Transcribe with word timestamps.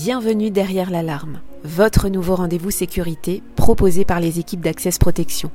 Bienvenue 0.00 0.52
derrière 0.52 0.92
l'alarme, 0.92 1.40
votre 1.64 2.08
nouveau 2.08 2.36
rendez-vous 2.36 2.70
sécurité 2.70 3.42
proposé 3.56 4.04
par 4.04 4.20
les 4.20 4.38
équipes 4.38 4.60
d'Access 4.60 4.96
Protection. 4.96 5.50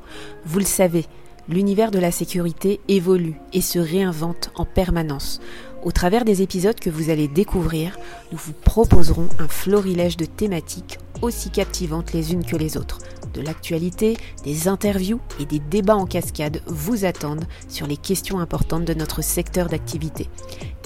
Vous 0.46 0.60
le 0.60 0.66
savez, 0.66 1.06
l'univers 1.48 1.92
de 1.92 2.00
la 2.00 2.12
sécurité 2.12 2.82
évolue 2.90 3.40
et 3.54 3.62
se 3.62 3.80
réinvente 3.80 4.52
en 4.56 4.66
permanence. 4.66 5.40
Au 5.82 5.94
travers 5.94 6.26
des 6.26 6.42
épisodes 6.42 6.78
que 6.78 6.90
vous 6.90 7.10
allez 7.10 7.30
découvrir, 7.30 7.98
nous 8.34 8.38
vous 8.38 8.52
proposerons 8.52 9.30
un 9.40 9.48
florilège 9.48 10.18
de 10.18 10.26
thématiques 10.26 10.98
aussi 11.24 11.50
captivantes 11.50 12.14
les 12.14 12.34
unes 12.34 12.46
que 12.46 12.56
les 12.56 12.78
autres. 12.78 13.00
De 13.34 13.42
l'actualité, 13.42 14.18
des 14.44 14.68
interviews 14.68 15.20
et 15.40 15.46
des 15.46 15.60
débats 15.60 15.96
en 15.96 16.06
cascade 16.06 16.62
vous 16.68 17.06
attendent 17.06 17.46
sur 17.68 17.88
les 17.88 17.98
questions 17.98 18.40
importantes 18.40 18.86
de 18.86 18.94
notre 18.94 19.24
secteur 19.24 19.68
d'activité. 19.70 20.30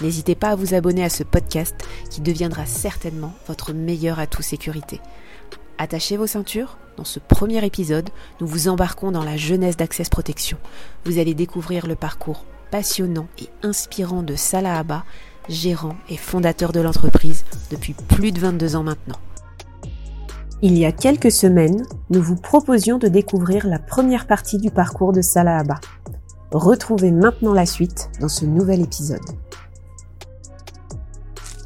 N'hésitez 0.02 0.36
pas 0.36 0.50
à 0.50 0.56
vous 0.56 0.74
abonner 0.74 1.04
à 1.04 1.10
ce 1.10 1.24
podcast 1.24 1.76
qui 2.10 2.22
deviendra 2.22 2.66
certainement 2.66 3.34
votre 3.48 3.74
meilleur 3.74 4.20
atout 4.20 4.44
sécurité. 4.44 5.02
Attachez 5.78 6.16
vos 6.18 6.28
ceintures. 6.28 6.78
Dans 6.96 7.04
ce 7.04 7.20
premier 7.20 7.64
épisode, 7.66 8.10
nous 8.42 8.48
vous 8.48 8.70
embarquons 8.70 9.12
dans 9.12 9.24
la 9.24 9.38
jeunesse 9.38 9.78
d'Access 9.78 10.10
Protection. 10.10 10.58
Vous 11.06 11.20
allez 11.20 11.34
découvrir 11.34 11.86
le 11.86 11.96
parcours 11.96 12.46
passionnant 12.72 13.28
et 13.40 13.50
inspirant 13.62 14.24
de 14.24 14.36
Salah 14.36 14.80
Abba, 14.80 15.04
gérant 15.50 15.96
et 16.10 16.18
fondateur 16.18 16.72
de 16.72 16.80
l'entreprise 16.80 17.46
depuis 17.70 17.94
plus 17.94 18.32
de 18.32 18.40
22 18.40 18.76
ans 18.76 18.84
maintenant. 18.84 19.20
Il 20.64 20.76
y 20.76 20.86
a 20.86 20.92
quelques 20.92 21.30
semaines, 21.30 21.84
nous 22.10 22.20
vous 22.20 22.36
proposions 22.36 22.98
de 22.98 23.08
découvrir 23.08 23.68
la 23.68 23.78
première 23.78 24.26
partie 24.26 24.58
du 24.58 24.72
parcours 24.72 25.14
de 25.14 25.22
Salah 25.22 25.60
Abba. 25.60 25.76
Retrouvez 26.52 27.12
maintenant 27.12 27.54
la 27.54 27.68
suite 27.68 28.10
dans 28.20 28.28
ce 28.28 28.44
nouvel 28.44 28.82
épisode. 28.82 29.22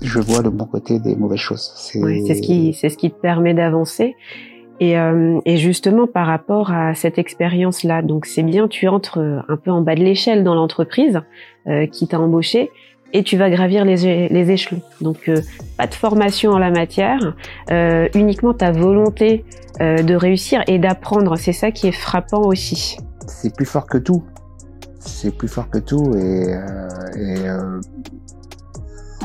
Je 0.02 0.20
vois 0.20 0.42
le 0.42 0.50
bon 0.50 0.66
côté 0.66 1.00
des 1.00 1.16
mauvaises 1.16 1.40
choses. 1.40 1.72
C'est 1.74 2.00
ce 2.00 2.42
qui, 2.42 2.74
c'est 2.74 2.90
ce 2.90 2.98
qui 2.98 3.12
te 3.12 3.18
permet 3.18 3.54
d'avancer. 3.54 4.14
Et, 4.82 4.98
euh, 4.98 5.40
et, 5.46 5.56
justement, 5.56 6.06
par 6.06 6.28
rapport 6.28 6.72
à 6.72 6.94
cette 6.94 7.18
expérience-là, 7.18 8.02
donc 8.02 8.26
c'est 8.26 8.44
bien, 8.44 8.68
tu 8.68 8.90
entres 8.90 9.20
euh, 9.20 9.40
un 9.48 9.56
peu 9.56 9.72
en 9.72 9.82
bas 9.82 9.96
de 9.96 10.02
l'échelle 10.02 10.44
dans 10.44 10.56
l'entreprise 10.56 11.22
euh, 11.68 11.86
qui 11.86 12.08
t'a 12.08 12.20
embauché 12.20 12.72
et 13.14 13.24
tu 13.24 13.38
vas 13.38 13.50
gravir 13.50 13.86
les, 13.86 14.52
échelons. 14.52 14.82
Donc 15.02 15.28
euh, 15.28 15.42
pas 15.78 15.88
de 15.88 15.94
formation 15.94 16.52
en 16.52 16.58
la 16.60 16.72
matière, 16.72 17.36
euh, 17.72 18.08
uniquement 18.16 18.54
ta 18.54 18.72
volonté 18.72 19.46
de 19.80 20.14
réussir 20.14 20.62
et 20.68 20.78
d'apprendre. 20.78 21.38
C'est 21.38 21.54
ça 21.54 21.72
qui 21.72 21.88
est 21.88 21.92
frappant 21.92 22.42
aussi. 22.42 22.98
C'est 23.26 23.56
plus 23.56 23.66
fort 23.66 23.88
que 23.88 23.98
tout. 23.98 24.24
C'est 25.00 25.36
plus 25.36 25.48
fort 25.48 25.70
que 25.72 25.80
tout 25.80 26.16
et, 26.16 26.56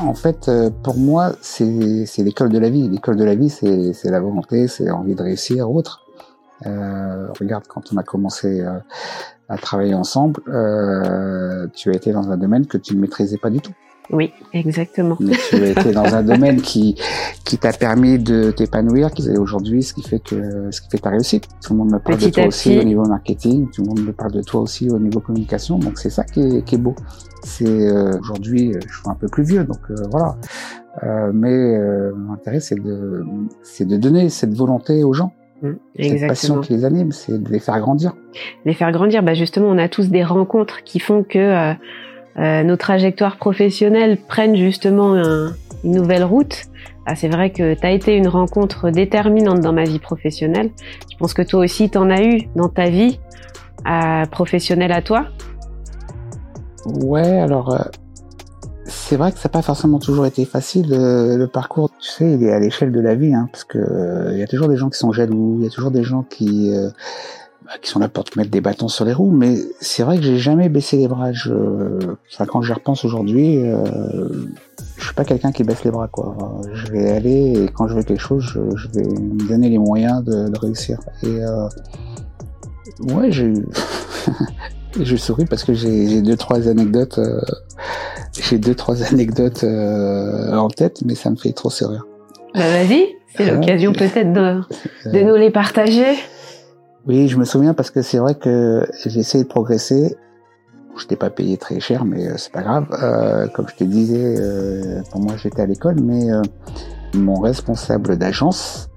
en 0.01 0.13
fait, 0.13 0.47
euh, 0.47 0.69
pour 0.83 0.97
moi, 0.97 1.33
c'est 1.41 1.65
l'école 2.17 2.49
de 2.49 2.59
la 2.59 2.69
vie. 2.69 2.87
L'école 2.87 3.15
de 3.15 3.23
la 3.23 3.35
vie, 3.35 3.49
c'est 3.49 4.09
la 4.09 4.19
volonté, 4.19 4.67
c'est 4.67 4.85
l'envie 4.85 5.15
de 5.15 5.21
réussir, 5.21 5.69
autre. 5.71 6.05
Euh, 6.65 7.27
regarde, 7.39 7.65
quand 7.67 7.93
on 7.93 7.97
a 7.97 8.03
commencé 8.03 8.61
euh, 8.61 8.79
à 9.49 9.57
travailler 9.57 9.93
ensemble, 9.93 10.41
euh, 10.47 11.67
tu 11.73 11.89
as 11.89 11.95
été 11.95 12.11
dans 12.11 12.29
un 12.31 12.37
domaine 12.37 12.65
que 12.65 12.77
tu 12.77 12.95
ne 12.95 13.01
maîtrisais 13.01 13.37
pas 13.37 13.49
du 13.49 13.61
tout. 13.61 13.73
Oui, 14.09 14.31
exactement. 14.53 15.17
Mais 15.19 15.35
tu 15.49 15.55
as 15.55 15.67
été 15.67 15.91
dans 15.91 16.15
un 16.15 16.23
domaine 16.33 16.61
qui 16.61 16.95
qui 17.43 17.57
t'a 17.57 17.73
permis 17.73 18.19
de 18.19 18.51
t'épanouir, 18.51 19.11
qui 19.11 19.27
est 19.27 19.37
aujourd'hui 19.37 19.83
ce 19.83 19.93
qui 19.93 20.01
fait 20.01 20.19
que 20.19 20.71
ce 20.71 20.81
qui 20.81 20.89
fait 20.89 20.99
ta 20.99 21.09
réussite. 21.09 21.47
Tout 21.61 21.73
le 21.73 21.79
monde 21.79 21.91
me 21.91 21.99
parle 21.99 22.17
de 22.17 22.29
toi 22.29 22.45
aussi 22.45 22.77
au 22.77 22.83
niveau 22.83 23.03
marketing, 23.05 23.69
tout 23.69 23.81
le 23.81 23.87
monde 23.89 24.05
me 24.05 24.13
parle 24.13 24.31
de 24.31 24.41
toi 24.41 24.61
aussi 24.61 24.89
au 24.89 24.99
niveau 24.99 25.19
communication, 25.19 25.77
donc 25.77 25.97
c'est 25.97 26.09
ça 26.09 26.23
qui 26.23 26.39
est, 26.39 26.63
qui 26.63 26.75
est 26.75 26.77
beau. 26.77 26.95
C'est 27.43 27.65
euh, 27.65 28.17
aujourd'hui, 28.19 28.73
je 28.73 28.93
suis 28.93 29.09
un 29.09 29.15
peu 29.15 29.27
plus 29.27 29.43
vieux, 29.43 29.65
donc 29.65 29.79
euh, 29.89 29.95
voilà. 30.09 30.37
Euh, 31.03 31.31
mais 31.33 31.53
euh, 31.53 32.13
mon 32.15 32.33
intérêt, 32.33 32.59
c'est 32.59 32.81
de 32.81 33.23
c'est 33.61 33.85
de 33.85 33.97
donner 33.97 34.29
cette 34.29 34.53
volonté 34.53 35.03
aux 35.03 35.13
gens. 35.13 35.33
Mmh, 35.61 35.73
cette 35.97 36.27
passion 36.27 36.61
qui 36.61 36.73
les 36.73 36.85
anime, 36.85 37.11
c'est 37.11 37.41
de 37.41 37.49
les 37.49 37.59
faire 37.59 37.79
grandir. 37.79 38.13
Les 38.65 38.73
faire 38.73 38.91
grandir, 38.91 39.23
bah 39.23 39.33
justement, 39.33 39.67
on 39.67 39.77
a 39.77 39.89
tous 39.89 40.09
des 40.09 40.23
rencontres 40.23 40.83
qui 40.83 40.99
font 40.99 41.23
que 41.23 41.73
euh, 42.37 42.63
nos 42.63 42.75
trajectoires 42.75 43.37
professionnelles 43.37 44.17
prennent 44.27 44.55
justement 44.55 45.15
une 45.83 45.91
nouvelle 45.91 46.23
route. 46.23 46.65
Ah, 47.09 47.15
c'est 47.15 47.29
vrai 47.29 47.51
que 47.51 47.73
tu 47.73 47.85
as 47.85 47.91
été 47.91 48.15
une 48.15 48.27
rencontre 48.27 48.89
déterminante 48.89 49.61
dans 49.61 49.71
ma 49.71 49.85
vie 49.85 49.99
professionnelle. 49.99 50.71
Je 51.09 51.17
pense 51.17 51.33
que 51.33 51.41
toi 51.41 51.61
aussi, 51.61 51.89
tu 51.89 51.97
en 51.97 52.09
as 52.09 52.21
eu 52.21 52.49
dans 52.55 52.67
ta 52.67 52.89
vie 52.89 53.19
euh, 53.87 54.25
professionnelle 54.25 54.91
à 54.91 55.01
toi. 55.01 55.27
Ouais, 56.85 57.39
alors 57.39 57.73
euh, 57.73 57.83
c'est 58.97 59.15
vrai 59.15 59.31
que 59.31 59.39
ça 59.39 59.47
n'a 59.49 59.53
pas 59.53 59.61
forcément 59.61 59.99
toujours 59.99 60.25
été 60.25 60.45
facile. 60.45 60.89
le 60.89 61.45
parcours, 61.47 61.91
tu 61.99 62.09
sais, 62.09 62.33
il 62.33 62.43
est 62.43 62.51
à 62.51 62.59
l'échelle 62.59 62.91
de 62.91 62.99
la 62.99 63.15
vie, 63.15 63.33
hein, 63.33 63.47
parce 63.51 63.63
que 63.63 64.31
il 64.33 64.39
y 64.39 64.43
a 64.43 64.47
toujours 64.47 64.67
des 64.67 64.77
gens 64.77 64.89
qui 64.89 64.97
sont 64.97 65.11
jaloux, 65.11 65.57
il 65.59 65.63
y 65.63 65.67
a 65.67 65.69
toujours 65.69 65.91
des 65.91 66.03
gens 66.03 66.23
qui 66.23 66.71
bah, 67.67 67.73
qui 67.81 67.89
sont 67.89 67.99
là 67.99 68.07
pour 68.07 68.23
te 68.23 68.39
mettre 68.39 68.49
des 68.49 68.61
bâtons 68.61 68.87
sur 68.87 69.03
les 69.03 69.11
roues, 69.11 69.29
mais 69.29 69.57
c'est 69.81 70.01
vrai 70.01 70.17
que 70.17 70.23
j'ai 70.23 70.37
jamais 70.37 70.69
baissé 70.69 70.95
les 70.95 71.09
bras. 71.09 71.33
Je, 71.33 71.51
enfin, 72.31 72.45
quand 72.45 72.61
j'y 72.61 72.71
repense 72.71 73.03
aujourd'hui, 73.03 73.57
euh, 73.57 74.29
je 74.95 75.03
suis 75.03 75.13
pas 75.13 75.25
quelqu'un 75.25 75.51
qui 75.51 75.65
baisse 75.65 75.83
les 75.83 75.91
bras, 75.91 76.07
quoi. 76.07 76.61
Je 76.71 76.89
vais 76.93 77.11
aller 77.11 77.63
et 77.63 77.67
quand 77.67 77.89
je 77.89 77.95
veux 77.95 78.03
quelque 78.03 78.21
chose, 78.21 78.45
je, 78.45 78.87
vais 78.93 79.03
me 79.03 79.45
donner 79.49 79.67
les 79.67 79.79
moyens 79.79 80.23
de, 80.23 80.57
réussir. 80.57 80.99
Et 81.23 81.43
euh, 81.43 81.67
ouais, 83.13 83.33
j'ai 83.33 83.51
je 85.01 85.15
souris 85.17 85.45
parce 85.45 85.65
que 85.65 85.73
j'ai 85.73 86.21
deux 86.21 86.37
trois 86.37 86.69
anecdotes, 86.69 87.17
euh, 87.17 87.41
j'ai 88.49 88.57
deux 88.57 88.75
trois 88.75 89.03
anecdotes 89.03 89.63
euh, 89.63 90.55
en 90.55 90.69
tête, 90.69 91.01
mais 91.05 91.15
ça 91.15 91.29
me 91.29 91.35
fait 91.35 91.51
trop 91.51 91.69
sourire. 91.69 92.05
Bah 92.53 92.69
vas-y, 92.69 93.15
c'est 93.35 93.51
l'occasion 93.51 93.93
peut-être 93.93 94.33
de, 94.33 94.61
de 95.11 95.19
nous 95.23 95.35
les 95.35 95.51
partager. 95.51 96.15
Oui, 97.05 97.27
je 97.27 97.37
me 97.37 97.45
souviens 97.45 97.73
parce 97.73 97.91
que 97.91 98.01
c'est 98.01 98.17
vrai 98.17 98.35
que 98.35 98.85
j'ai 99.05 99.19
essayé 99.19 99.43
de 99.43 99.49
progresser. 99.49 100.15
Je 100.95 101.03
n'étais 101.03 101.15
pas 101.15 101.29
payé 101.29 101.57
très 101.57 101.79
cher, 101.79 102.05
mais 102.05 102.27
euh, 102.27 102.33
c'est 102.37 102.51
pas 102.51 102.63
grave. 102.63 102.87
Euh, 103.03 103.47
comme 103.49 103.67
je 103.67 103.75
te 103.75 103.83
disais, 103.83 104.35
euh, 104.39 105.01
pour 105.11 105.21
moi 105.21 105.35
j'étais 105.37 105.61
à 105.61 105.65
l'école, 105.65 105.99
mais 106.01 106.31
euh, 106.31 106.41
mon 107.13 107.39
responsable 107.39 108.17
d'agence 108.17 108.89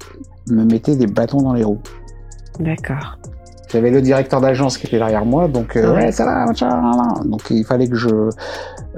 me 0.48 0.64
mettait 0.64 0.96
des 0.96 1.06
bâtons 1.06 1.42
dans 1.42 1.52
les 1.52 1.64
roues. 1.64 1.82
D'accord. 2.58 3.18
J'avais 3.72 3.90
le 3.90 4.02
directeur 4.02 4.40
d'agence 4.40 4.78
qui 4.78 4.86
était 4.86 4.98
derrière 4.98 5.24
moi, 5.24 5.46
donc 5.46 5.76
euh, 5.76 5.94
ouais 5.94 6.10
ça 6.10 6.24
va, 6.24 6.44
donc 7.24 7.50
il 7.50 7.64
fallait 7.64 7.88
que 7.88 7.94
je, 7.94 8.08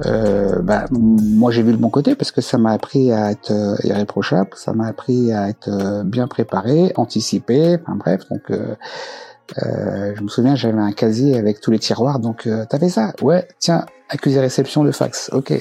euh, 0.07 0.63
bah, 0.63 0.87
moi 0.91 1.51
j'ai 1.51 1.63
vu 1.63 1.73
le 1.73 1.77
bon 1.77 1.91
côté 1.91 2.15
parce 2.15 2.33
que 2.33 2.41
ça 2.41 2.57
m'a 2.57 2.73
appris 2.73 3.13
à 3.13 3.31
être 3.31 3.51
euh, 3.51 3.77
irréprochable, 3.85 4.51
ça 4.55 4.73
m'a 4.73 4.87
appris 4.87 5.33
à 5.33 5.51
être 5.51 5.69
euh, 5.69 6.05
bien 6.05 6.27
préparé, 6.27 6.93
anticipé, 6.97 7.79
enfin 7.83 7.97
bref, 7.97 8.23
donc 8.31 8.51
euh, 8.51 8.75
je 10.17 10.23
me 10.23 10.29
souviens 10.29 10.55
j'avais 10.55 10.81
un 10.81 10.93
casier 10.93 11.37
avec 11.37 11.61
tous 11.61 11.71
les 11.71 11.79
tiroirs, 11.79 12.19
donc 12.19 12.49
t'as 12.71 12.79
fait 12.79 12.89
ça, 12.89 13.13
ouais, 13.21 13.47
tiens, 13.59 13.85
accusé 14.09 14.41
réception 14.41 14.85
de 14.85 14.91
fax, 14.91 15.29
ok, 15.35 15.53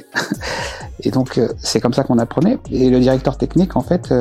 et 1.02 1.12
donc 1.12 1.38
c'est 1.58 1.82
comme 1.82 1.94
ça 1.94 2.04
qu'on 2.04 2.18
apprenait, 2.18 2.60
et 2.70 2.90
le 2.90 3.00
directeur 3.02 3.38
technique 3.38 3.76
en 3.76 3.82
fait 3.82 4.14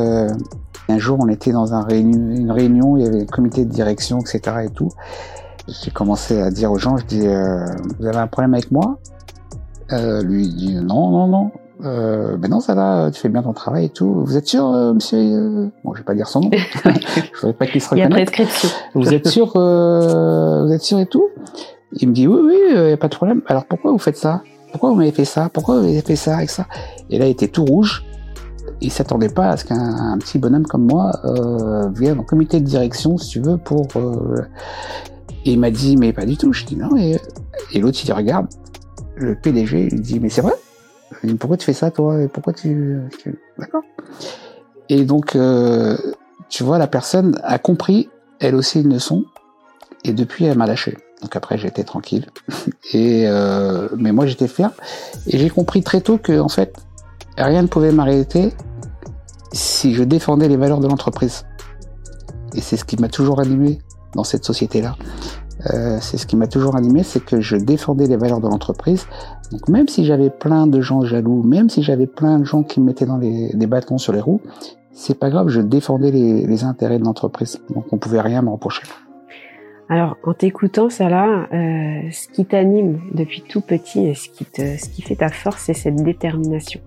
un 0.90 0.98
jour, 0.98 1.18
on 1.20 1.28
était 1.28 1.52
dans 1.52 1.74
un 1.74 1.88
une 1.88 2.50
réunion, 2.50 2.96
il 2.96 3.04
y 3.04 3.06
avait 3.06 3.20
le 3.20 3.26
comité 3.26 3.64
de 3.64 3.70
direction, 3.70 4.18
etc. 4.20 4.40
et 4.64 4.70
tout. 4.70 4.90
J'ai 5.68 5.90
commencé 5.90 6.40
à 6.40 6.50
dire 6.50 6.72
aux 6.72 6.78
gens, 6.78 6.96
je 6.96 7.04
dis, 7.06 7.26
euh, 7.26 7.64
vous 7.98 8.06
avez 8.06 8.18
un 8.18 8.26
problème 8.26 8.54
avec 8.54 8.70
moi? 8.70 8.98
Euh, 9.92 10.22
Lui 10.22 10.44
il 10.44 10.54
dit, 10.54 10.74
non, 10.74 11.10
non, 11.10 11.26
non. 11.28 11.50
Euh, 11.82 12.36
ben 12.36 12.50
non, 12.50 12.60
ça 12.60 12.74
va, 12.74 13.10
tu 13.10 13.20
fais 13.20 13.30
bien 13.30 13.42
ton 13.42 13.52
travail 13.52 13.86
et 13.86 13.88
tout. 13.88 14.22
Vous 14.24 14.36
êtes 14.36 14.46
sûr, 14.46 14.66
euh, 14.66 14.92
monsieur 14.92 15.70
Bon, 15.82 15.94
je 15.94 15.98
vais 15.98 16.04
pas 16.04 16.14
dire 16.14 16.28
son 16.28 16.40
nom. 16.40 16.50
je 16.84 17.40
voudrais 17.40 17.52
pas 17.54 17.66
qu'il 17.66 17.80
se 17.80 17.88
reconnaisse. 17.88 18.08
Il 18.08 18.18
y 18.18 18.22
a 18.22 18.24
prescription. 18.24 18.68
Vous 18.94 19.14
êtes 19.14 19.28
sûr, 19.28 19.52
vous 19.52 20.72
êtes 20.72 20.82
sûr 20.82 20.98
et 20.98 21.06
tout? 21.06 21.28
Il 21.92 22.08
me 22.08 22.14
dit, 22.14 22.26
oui, 22.26 22.40
oui, 22.44 22.56
il 22.70 22.82
n'y 22.86 22.92
a 22.92 22.96
pas 22.96 23.08
de 23.08 23.14
problème. 23.14 23.40
Alors 23.46 23.64
pourquoi 23.64 23.92
vous 23.92 23.98
faites 23.98 24.16
ça? 24.16 24.42
Pourquoi 24.70 24.90
vous 24.90 24.96
m'avez 24.96 25.10
fait 25.10 25.24
ça? 25.24 25.48
Pourquoi 25.52 25.78
vous 25.78 25.84
avez 25.84 26.00
fait 26.02 26.16
ça 26.16 26.42
et 26.42 26.46
ça? 26.46 26.66
Et 27.08 27.18
là, 27.18 27.26
il 27.26 27.30
était 27.30 27.48
tout 27.48 27.64
rouge 27.64 28.04
il 28.80 28.90
s'attendait 28.90 29.28
pas 29.28 29.50
à 29.50 29.56
ce 29.56 29.64
qu'un 29.64 30.16
petit 30.18 30.38
bonhomme 30.38 30.66
comme 30.66 30.86
moi 30.86 31.12
euh, 31.24 31.88
vienne 31.90 32.18
au 32.18 32.22
comité 32.22 32.60
de 32.60 32.64
direction, 32.64 33.18
si 33.18 33.30
tu 33.30 33.40
veux, 33.40 33.56
pour. 33.56 33.86
Euh... 33.96 34.42
Et 35.44 35.52
il 35.52 35.60
m'a 35.60 35.70
dit, 35.70 35.96
mais 35.96 36.12
pas 36.12 36.26
du 36.26 36.36
tout. 36.36 36.52
Je 36.52 36.64
dis 36.64 36.76
non. 36.76 36.96
Et, 36.96 37.16
et 37.72 37.80
l'autre, 37.80 37.98
il 38.04 38.12
regarde. 38.12 38.46
Le 39.16 39.34
PDG, 39.34 39.88
il 39.92 40.00
dit, 40.00 40.20
mais 40.20 40.28
c'est 40.28 40.40
vrai? 40.40 40.54
dit, 41.24 41.34
pourquoi 41.34 41.56
tu 41.56 41.66
fais 41.66 41.72
ça, 41.72 41.90
toi? 41.90 42.16
Pourquoi 42.32 42.52
tu. 42.52 43.00
D'accord? 43.58 43.82
Et 44.88 45.04
donc, 45.04 45.36
euh, 45.36 45.96
tu 46.48 46.64
vois, 46.64 46.78
la 46.78 46.86
personne 46.86 47.38
a 47.42 47.58
compris, 47.58 48.08
elle 48.40 48.54
aussi, 48.54 48.80
une 48.80 48.92
leçon. 48.92 49.24
Et 50.04 50.12
depuis, 50.12 50.46
elle 50.46 50.58
m'a 50.58 50.66
lâché. 50.66 50.96
Donc 51.22 51.36
après, 51.36 51.58
j'étais 51.58 51.84
tranquille. 51.84 52.26
Et 52.92 53.24
euh, 53.26 53.88
mais 53.96 54.12
moi, 54.12 54.26
j'étais 54.26 54.48
ferme. 54.48 54.72
Et 55.26 55.38
j'ai 55.38 55.50
compris 55.50 55.82
très 55.82 56.00
tôt 56.00 56.18
que, 56.18 56.38
en 56.40 56.48
fait, 56.48 56.74
rien 57.36 57.62
ne 57.62 57.66
pouvait 57.68 57.92
m'arrêter 57.92 58.52
si 59.52 59.94
je 59.94 60.04
défendais 60.04 60.48
les 60.48 60.56
valeurs 60.56 60.80
de 60.80 60.88
l'entreprise. 60.88 61.44
Et 62.54 62.60
c'est 62.60 62.76
ce 62.76 62.84
qui 62.84 62.96
m'a 62.96 63.08
toujours 63.08 63.40
animé 63.40 63.78
dans 64.14 64.24
cette 64.24 64.44
société-là. 64.44 64.96
euh, 65.72 65.98
c'est 66.00 66.16
ce 66.16 66.26
qui 66.26 66.36
m'a 66.36 66.46
toujours 66.46 66.76
animé, 66.76 67.02
c'est 67.02 67.24
que 67.24 67.40
je 67.40 67.56
défendais 67.56 68.06
les 68.06 68.16
valeurs 68.16 68.40
de 68.40 68.48
l'entreprise. 68.48 69.06
Donc 69.52 69.68
même 69.68 69.88
si 69.88 70.04
j'avais 70.04 70.30
plein 70.30 70.66
de 70.66 70.80
gens 70.80 71.02
jaloux, 71.02 71.42
même 71.42 71.68
si 71.68 71.82
j'avais 71.82 72.06
plein 72.06 72.38
de 72.38 72.44
gens 72.44 72.62
qui 72.62 72.80
me 72.80 72.86
mettaient 72.86 73.06
dans 73.06 73.18
les, 73.18 73.52
des 73.54 73.66
bâtons 73.66 73.98
sur 73.98 74.12
les 74.12 74.20
roues, 74.20 74.40
c'est 74.92 75.18
pas 75.18 75.30
grave, 75.30 75.48
je 75.48 75.60
défendais 75.60 76.10
les, 76.10 76.46
les 76.46 76.64
intérêts 76.64 76.98
de 76.98 77.04
l'entreprise. 77.04 77.60
Donc 77.74 77.92
on 77.92 77.98
pouvait 77.98 78.20
rien 78.20 78.42
me 78.42 78.50
reprocher. 78.50 78.82
Alors, 79.90 80.16
en 80.22 80.34
t'écoutant, 80.34 80.86
là, 81.00 81.48
euh, 81.52 82.10
ce 82.12 82.28
qui 82.28 82.46
t'anime 82.46 83.00
depuis 83.12 83.42
tout 83.42 83.60
petit 83.60 84.06
et 84.06 84.14
ce 84.14 84.28
qui, 84.28 84.44
te, 84.44 84.76
ce 84.78 84.88
qui 84.88 85.02
fait 85.02 85.16
ta 85.16 85.30
force, 85.30 85.64
c'est 85.64 85.74
cette 85.74 85.96
détermination. 85.96 86.80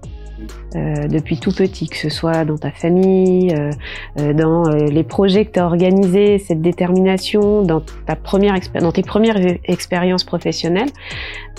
Euh, 0.76 1.08
depuis 1.08 1.38
tout 1.38 1.52
petit, 1.52 1.90
que 1.90 1.98
ce 1.98 2.10
soit 2.10 2.46
dans 2.46 2.58
ta 2.58 2.72
famille, 2.72 3.54
euh, 3.54 3.72
euh 4.20 4.34
dans 4.34 4.66
euh, 4.68 4.86
les 4.86 5.04
projets 5.04 5.46
que 5.46 5.52
tu 5.52 5.60
as 5.60 5.66
organisés, 5.66 6.40
cette 6.40 6.62
détermination, 6.62 7.62
dans, 7.62 7.82
ta 8.06 8.16
première 8.16 8.56
dans 8.80 8.94
tes 8.94 9.04
premières 9.04 9.38
expériences 9.66 10.24
professionnelles. 10.24 10.90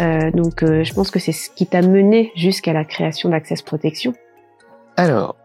Euh, 0.00 0.30
donc, 0.30 0.64
je 0.64 0.94
pense 0.94 1.10
que 1.10 1.18
c'est 1.18 1.32
ce 1.32 1.50
qui 1.50 1.66
t'a 1.66 1.82
mené 1.82 2.32
jusqu'à 2.36 2.72
la 2.72 2.84
création 2.84 3.28
d'Access 3.28 3.60
Protection. 3.60 4.14
Alors, 4.96 5.36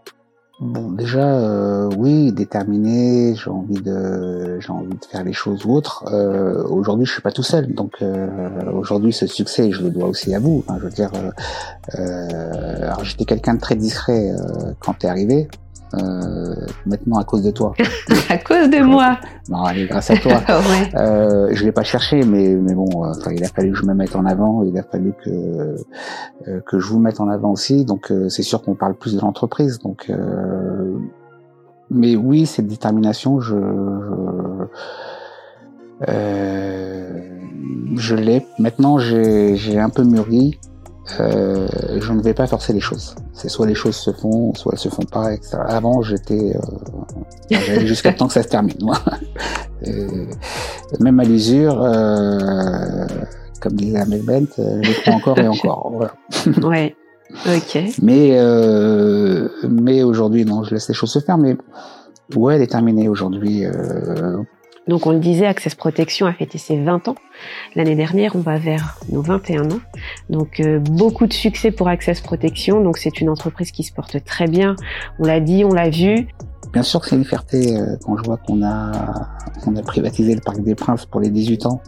Bon, 0.60 0.92
déjà, 0.92 1.40
euh, 1.40 1.90
oui, 1.98 2.34
déterminé, 2.34 3.34
j'ai 3.34 3.50
envie 3.50 3.80
de, 3.80 4.60
j'ai 4.60 4.72
envie 4.72 4.90
de 4.90 5.06
faire 5.06 5.24
les 5.24 5.32
choses 5.32 5.66
ou 5.66 5.72
autres. 5.74 6.04
Euh, 6.12 6.66
aujourd'hui, 6.68 7.06
je 7.06 7.14
suis 7.14 7.22
pas 7.22 7.32
tout 7.32 7.44
seul, 7.44 7.74
donc 7.74 7.94
euh, 8.02 8.70
aujourd'hui, 8.74 9.14
ce 9.14 9.26
succès, 9.26 9.72
je 9.72 9.84
le 9.84 9.90
dois 9.90 10.10
aussi 10.10 10.36
à 10.36 10.40
vous. 10.40 10.66
je 10.68 10.84
veux 10.84 10.90
dire, 10.90 11.12
alors 11.94 13.06
j'étais 13.06 13.24
quelqu'un 13.24 13.54
de 13.54 13.62
très 13.62 13.76
discret 13.76 14.32
quand 14.80 14.96
t'es 14.96 15.08
arrivé. 15.08 15.48
Euh, 15.96 16.56
maintenant 16.86 17.18
à 17.18 17.24
cause 17.24 17.42
de 17.42 17.52
toi. 17.52 17.74
à 18.30 18.38
cause 18.38 18.70
de 18.70 18.84
moi. 18.84 19.18
Non, 19.50 19.64
allez, 19.64 19.88
grâce 19.88 20.12
à 20.12 20.18
toi. 20.18 20.34
ouais. 20.48 20.96
euh, 20.96 21.50
je 21.52 21.64
l'ai 21.64 21.72
pas 21.72 21.84
cherché, 21.84 22.24
mais 22.24 22.56
mais 22.56 22.76
bon, 22.76 23.06
euh, 23.06 23.14
il 23.32 23.44
a 23.44 23.48
fallu 23.48 23.72
que 23.72 23.78
je 23.78 23.86
me 23.86 23.94
mette 23.94 24.16
en 24.16 24.26
avant, 24.26 24.64
il 24.64 24.78
a 24.78 24.84
fallu 24.84 25.14
que 25.24 25.30
euh, 25.30 26.62
que 26.66 26.80
je 26.80 26.88
vous 26.88 27.00
mette 27.00 27.20
en 27.20 27.28
avant 27.28 27.52
aussi. 27.52 27.86
Donc 27.86 28.12
euh, 28.12 28.30
c'est 28.30 28.44
sûr 28.44 28.62
qu'on 28.62 28.76
parle 28.76 28.96
plus 28.96 29.16
de 29.16 29.22
l'entreprise. 29.22 29.80
Donc, 29.80 30.12
mais 31.90 32.16
oui, 32.16 32.46
cette 32.46 32.68
détermination, 32.68 33.40
je 33.40 33.56
je, 36.08 37.14
je 37.96 38.16
l'ai. 38.16 38.46
Maintenant, 38.60 39.00
j'ai 39.00 39.56
j'ai 39.56 39.80
un 39.80 39.90
peu 39.90 40.04
mûri. 40.04 40.60
Euh, 41.20 41.68
je 42.00 42.14
ne 42.14 42.22
vais 42.22 42.34
pas 42.34 42.48
forcer 42.48 42.74
les 42.74 42.80
choses. 42.80 43.16
C'est 43.40 43.50
soit 43.50 43.66
les 43.66 43.76
choses 43.76 43.96
se 43.96 44.12
font, 44.12 44.54
soit 44.54 44.74
elles 44.74 44.80
se 44.80 44.90
font 44.90 45.06
pas, 45.06 45.34
etc. 45.34 45.58
Avant, 45.66 46.02
j'étais, 46.02 46.56
euh, 46.56 47.86
jusqu'à 47.86 48.14
temps 48.14 48.28
que 48.28 48.34
ça 48.34 48.44
se 48.44 48.50
termine. 48.50 48.76
même 51.00 51.20
à 51.20 51.24
l'usure, 51.24 51.82
euh, 51.82 53.08
comme 53.62 53.74
disait 53.74 54.00
Amel 54.00 54.24
Bent, 54.24 54.46
euh, 54.60 54.82
je 54.82 55.02
prends 55.02 55.16
encore 55.16 55.40
et 55.40 55.48
encore. 55.48 55.92
Voilà. 55.94 56.14
ouais. 56.68 56.96
Ok. 57.46 57.78
Mais 58.02 58.32
euh, 58.34 59.50
mais 59.70 60.04
aujourd'hui, 60.04 60.46
non, 60.46 60.64
je 60.64 60.74
laisse 60.74 60.88
les 60.88 60.94
choses 60.94 61.12
se 61.12 61.20
faire. 61.20 61.38
Mais 61.38 61.56
ouais, 62.36 62.56
elle 62.56 62.62
est 62.62 62.68
terminée 62.68 63.08
aujourd'hui. 63.08 63.66
Euh, 63.66 64.38
donc 64.88 65.06
on 65.06 65.12
le 65.12 65.20
disait, 65.20 65.46
Access 65.46 65.76
Protection 65.76 66.26
a 66.26 66.34
fêté 66.34 66.58
ses 66.58 66.82
20 66.82 67.08
ans. 67.10 67.16
L'année 67.76 67.96
dernière, 67.96 68.36
on 68.36 68.40
va 68.40 68.58
vers 68.58 68.98
nos 69.12 69.22
21 69.22 69.70
ans. 69.70 69.80
Donc 70.30 70.60
euh, 70.60 70.80
beaucoup 70.80 71.26
de 71.26 71.34
succès 71.34 71.72
pour 71.72 71.88
Access 71.88 72.22
Protection. 72.22 72.82
Donc 72.82 72.98
c'est 72.98 73.20
une 73.20 73.30
entreprise 73.30 73.72
qui 73.72 73.84
se 73.84 73.92
porte 73.92 74.24
très 74.24 74.48
bien. 74.48 74.76
On 75.20 75.26
l'a 75.26 75.40
dit, 75.40 75.66
on 75.66 75.74
l'a 75.74 75.90
vu. 75.90 76.28
Bien 76.72 76.84
sûr 76.84 77.02
que 77.02 77.08
c'est 77.08 77.16
une 77.16 77.26
fierté 77.26 77.76
euh, 77.76 77.96
quand 78.06 78.16
je 78.18 78.24
vois 78.24 78.38
qu'on 78.38 78.64
a, 78.64 78.92
on 79.66 79.76
a 79.76 79.82
privatisé 79.82 80.36
le 80.36 80.42
Parc 80.42 80.62
des 80.62 80.76
Princes 80.76 81.06
pour 81.06 81.20
les 81.20 81.30
18 81.30 81.66
ans. 81.66 81.82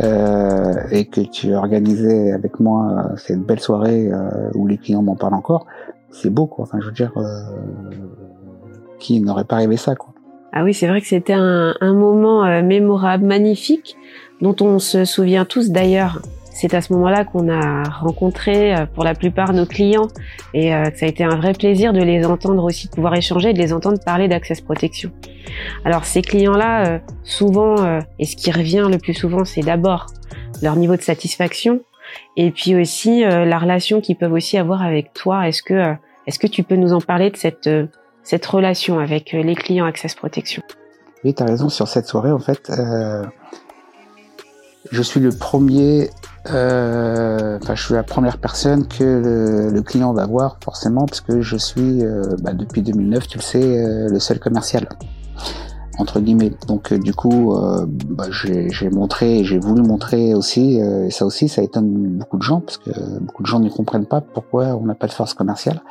Euh, 0.00 0.74
et 0.92 1.06
que 1.06 1.20
tu 1.20 1.52
organisais 1.54 2.30
avec 2.30 2.60
moi 2.60 3.10
cette 3.16 3.40
belle 3.40 3.58
soirée 3.58 4.08
où 4.54 4.68
les 4.68 4.78
clients 4.78 5.02
m'en 5.02 5.16
parlent 5.16 5.34
encore, 5.34 5.66
c'est 6.12 6.30
beau 6.30 6.46
quoi. 6.46 6.64
Enfin, 6.64 6.78
je 6.80 6.86
veux 6.86 6.92
dire, 6.92 7.12
qui 9.00 9.20
n'aurait 9.20 9.44
pas 9.44 9.56
rêvé 9.56 9.76
ça 9.76 9.96
quoi. 9.96 10.14
Ah 10.52 10.62
oui, 10.62 10.74
c'est 10.74 10.86
vrai 10.86 11.00
que 11.00 11.08
c'était 11.08 11.32
un, 11.32 11.74
un, 11.80 11.92
moment 11.92 12.62
mémorable, 12.62 13.24
magnifique, 13.24 13.96
dont 14.40 14.54
on 14.60 14.78
se 14.78 15.04
souvient 15.04 15.44
tous 15.44 15.70
d'ailleurs. 15.70 16.20
C'est 16.50 16.74
à 16.74 16.80
ce 16.80 16.92
moment-là 16.92 17.24
qu'on 17.24 17.48
a 17.48 17.88
rencontré 17.88 18.74
euh, 18.74 18.86
pour 18.86 19.04
la 19.04 19.14
plupart 19.14 19.52
nos 19.52 19.66
clients 19.66 20.08
et 20.52 20.74
euh, 20.74 20.84
ça 20.94 21.06
a 21.06 21.08
été 21.08 21.24
un 21.24 21.36
vrai 21.36 21.52
plaisir 21.52 21.92
de 21.92 22.00
les 22.00 22.26
entendre 22.26 22.64
aussi, 22.64 22.88
de 22.88 22.92
pouvoir 22.92 23.14
échanger, 23.14 23.52
de 23.52 23.58
les 23.58 23.72
entendre 23.72 23.98
parler 24.04 24.28
d'Access 24.28 24.60
Protection. 24.60 25.10
Alors 25.84 26.04
ces 26.04 26.22
clients-là, 26.22 27.00
souvent, 27.24 27.76
et 28.18 28.24
ce 28.26 28.36
qui 28.36 28.50
revient 28.50 28.86
le 28.90 28.98
plus 28.98 29.14
souvent, 29.14 29.44
c'est 29.44 29.62
d'abord 29.62 30.06
leur 30.62 30.76
niveau 30.76 30.96
de 30.96 31.02
satisfaction 31.02 31.80
et 32.36 32.50
puis 32.50 32.74
aussi 32.76 33.22
la 33.22 33.58
relation 33.58 34.00
qu'ils 34.00 34.16
peuvent 34.16 34.32
aussi 34.32 34.58
avoir 34.58 34.82
avec 34.82 35.12
toi. 35.12 35.48
Est-ce 35.48 35.62
que, 35.62 35.94
est-ce 36.26 36.38
que 36.38 36.46
tu 36.46 36.62
peux 36.62 36.76
nous 36.76 36.92
en 36.92 37.00
parler 37.00 37.30
de 37.30 37.36
cette 37.36 37.68
cette 38.22 38.46
relation 38.46 38.98
avec 38.98 39.34
euh, 39.34 39.42
les 39.42 39.54
clients 39.54 39.86
Access 39.86 40.14
Protection? 40.14 40.62
Oui, 41.24 41.34
tu 41.34 41.42
as 41.42 41.46
raison, 41.46 41.68
sur 41.68 41.88
cette 41.88 42.06
soirée, 42.06 42.30
en 42.30 42.38
fait, 42.38 42.70
euh, 42.70 43.24
je 44.90 45.02
suis 45.02 45.20
le 45.20 45.30
premier, 45.30 46.10
euh, 46.50 47.58
enfin, 47.62 47.74
je 47.74 47.84
suis 47.84 47.94
la 47.94 48.02
première 48.02 48.38
personne 48.38 48.86
que 48.86 49.70
le, 49.72 49.82
client 49.82 50.12
va 50.12 50.26
voir, 50.26 50.58
forcément, 50.62 51.06
parce 51.06 51.20
que 51.20 51.40
je 51.40 51.56
suis, 51.56 52.02
bah, 52.42 52.52
depuis 52.52 52.82
2009, 52.82 53.28
tu 53.28 53.38
le 53.38 53.42
sais, 53.42 54.08
le 54.08 54.18
seul 54.18 54.38
commercial 54.38 54.88
entre 55.98 56.18
guillemets. 56.20 56.52
Donc 56.66 56.94
du 56.94 57.12
coup, 57.12 57.54
bah, 58.08 58.24
j'ai 58.30 58.88
montré, 58.90 59.44
j'ai 59.44 59.58
voulu 59.58 59.82
montrer 59.82 60.34
aussi, 60.34 60.78
et 60.78 61.10
ça 61.10 61.26
aussi, 61.26 61.48
ça 61.48 61.62
étonne 61.62 62.18
beaucoup 62.18 62.38
de 62.38 62.42
gens 62.42 62.60
parce 62.60 62.78
que 62.78 62.90
beaucoup 63.20 63.42
de 63.42 63.46
gens 63.46 63.60
ne 63.60 63.68
comprennent 63.68 64.06
pas 64.06 64.22
pourquoi 64.22 64.68
on 64.68 64.86
n'a 64.86 64.94
pas 64.94 65.08
de 65.08 65.12
force 65.12 65.34
commerciale 65.34 65.82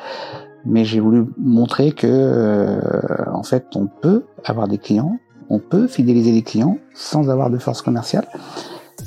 mais 0.65 0.85
j'ai 0.85 1.00
voulu 1.00 1.25
montrer 1.38 1.92
que 1.92 2.07
euh, 2.07 3.31
en 3.31 3.44
fait 3.44 3.65
on 3.75 3.88
peut 3.88 4.25
avoir 4.44 4.68
des 4.68 4.77
clients, 4.77 5.18
on 5.50 5.59
peut 5.59 5.88
fidéliser 5.88 6.31
les 6.31 6.42
clients 6.42 6.77
sans 6.94 7.30
avoir 7.30 7.50
de 7.50 7.57
force 7.57 7.81
commerciale. 7.81 8.27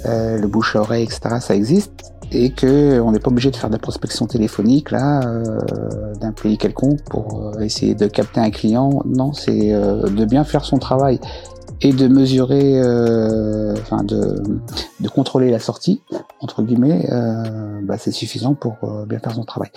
Euh, 0.06 0.38
le 0.38 0.48
bouche 0.48 0.76
à 0.76 0.80
oreille, 0.80 1.04
etc. 1.04 1.36
Ça 1.40 1.54
existe 1.54 1.92
et 2.32 2.50
que 2.50 3.00
on 3.00 3.12
n'est 3.12 3.18
pas 3.18 3.30
obligé 3.30 3.50
de 3.50 3.56
faire 3.56 3.68
de 3.68 3.74
la 3.74 3.78
prospection 3.78 4.26
téléphonique 4.26 4.90
là 4.90 5.20
euh, 5.26 6.14
d'un 6.14 6.32
pays 6.32 6.56
quelconque 6.56 7.02
pour 7.04 7.52
euh, 7.56 7.60
essayer 7.60 7.94
de 7.94 8.06
capter 8.06 8.40
un 8.40 8.50
client. 8.50 9.02
Non, 9.04 9.32
c'est 9.32 9.72
euh, 9.72 10.08
de 10.08 10.24
bien 10.24 10.44
faire 10.44 10.64
son 10.64 10.78
travail 10.78 11.20
et 11.84 11.92
de 11.92 12.06
mesurer, 12.06 12.78
enfin 13.80 14.04
de, 14.04 14.40
de 15.00 15.08
contrôler 15.08 15.50
la 15.50 15.58
sortie 15.58 16.00
entre 16.40 16.62
guillemets. 16.62 17.08
Bah, 17.82 17.98
c'est 17.98 18.12
suffisant 18.12 18.54
pour 18.54 18.76
bien 19.08 19.18
faire 19.18 19.34
son 19.34 19.42
travail. 19.42 19.70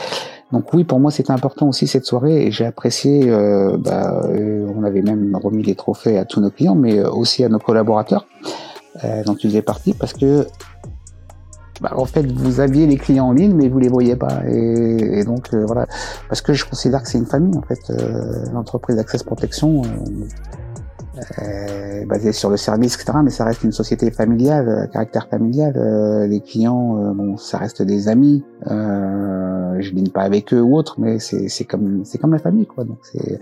Donc 0.51 0.71
oui, 0.73 0.83
pour 0.83 0.99
moi 0.99 1.11
c'était 1.11 1.31
important 1.31 1.67
aussi 1.67 1.87
cette 1.87 2.05
soirée 2.05 2.45
et 2.45 2.51
j'ai 2.51 2.65
apprécié. 2.65 3.29
Euh, 3.29 3.77
bah, 3.77 4.23
euh, 4.25 4.71
on 4.75 4.83
avait 4.83 5.01
même 5.01 5.35
remis 5.35 5.63
des 5.63 5.75
trophées 5.75 6.17
à 6.17 6.25
tous 6.25 6.39
nos 6.39 6.51
clients, 6.51 6.75
mais 6.75 6.99
euh, 6.99 7.09
aussi 7.09 7.43
à 7.43 7.49
nos 7.49 7.59
collaborateurs 7.59 8.27
euh, 9.03 9.23
dont 9.23 9.35
tu 9.35 9.47
faisais 9.47 9.61
partie, 9.61 9.93
parce 9.93 10.13
que 10.13 10.47
bah, 11.81 11.91
en 11.95 12.05
fait 12.05 12.31
vous 12.31 12.61
aviez 12.61 12.87
les 12.87 12.97
clients 12.97 13.27
en 13.27 13.33
ligne, 13.33 13.53
mais 13.53 13.67
vous 13.67 13.79
les 13.79 13.89
voyez 13.89 14.15
pas. 14.15 14.41
Et, 14.47 15.19
et 15.19 15.23
donc 15.23 15.53
euh, 15.53 15.65
voilà, 15.65 15.87
parce 16.29 16.41
que 16.41 16.53
je 16.53 16.65
considère 16.65 17.03
que 17.03 17.09
c'est 17.09 17.17
une 17.17 17.25
famille 17.25 17.57
en 17.57 17.63
fait. 17.63 17.91
L'entreprise 18.53 18.97
Access 18.97 19.23
Protection 19.23 19.81
euh, 21.39 22.05
basé 22.05 22.33
sur 22.33 22.49
le 22.49 22.57
service, 22.57 22.95
etc. 22.95 23.19
Mais 23.23 23.29
ça 23.29 23.45
reste 23.45 23.63
une 23.63 23.71
société 23.71 24.11
familiale, 24.11 24.69
à 24.83 24.87
caractère 24.87 25.27
familial. 25.29 25.73
Euh, 25.77 26.27
les 26.27 26.41
clients, 26.41 26.97
euh, 26.97 27.13
bon, 27.13 27.37
ça 27.37 27.57
reste 27.57 27.81
des 27.81 28.07
amis. 28.07 28.43
Euh, 28.67 29.54
je 29.81 29.91
dîne 29.91 30.09
pas 30.09 30.21
avec 30.21 30.53
eux 30.53 30.61
ou 30.61 30.75
autre, 30.77 30.95
mais 30.99 31.19
c'est 31.19 31.65
comme 31.65 32.03
c'est 32.05 32.17
comme 32.17 32.33
la 32.33 32.39
famille, 32.39 32.65
quoi. 32.65 32.83
Donc 32.83 32.99
c'est 33.03 33.39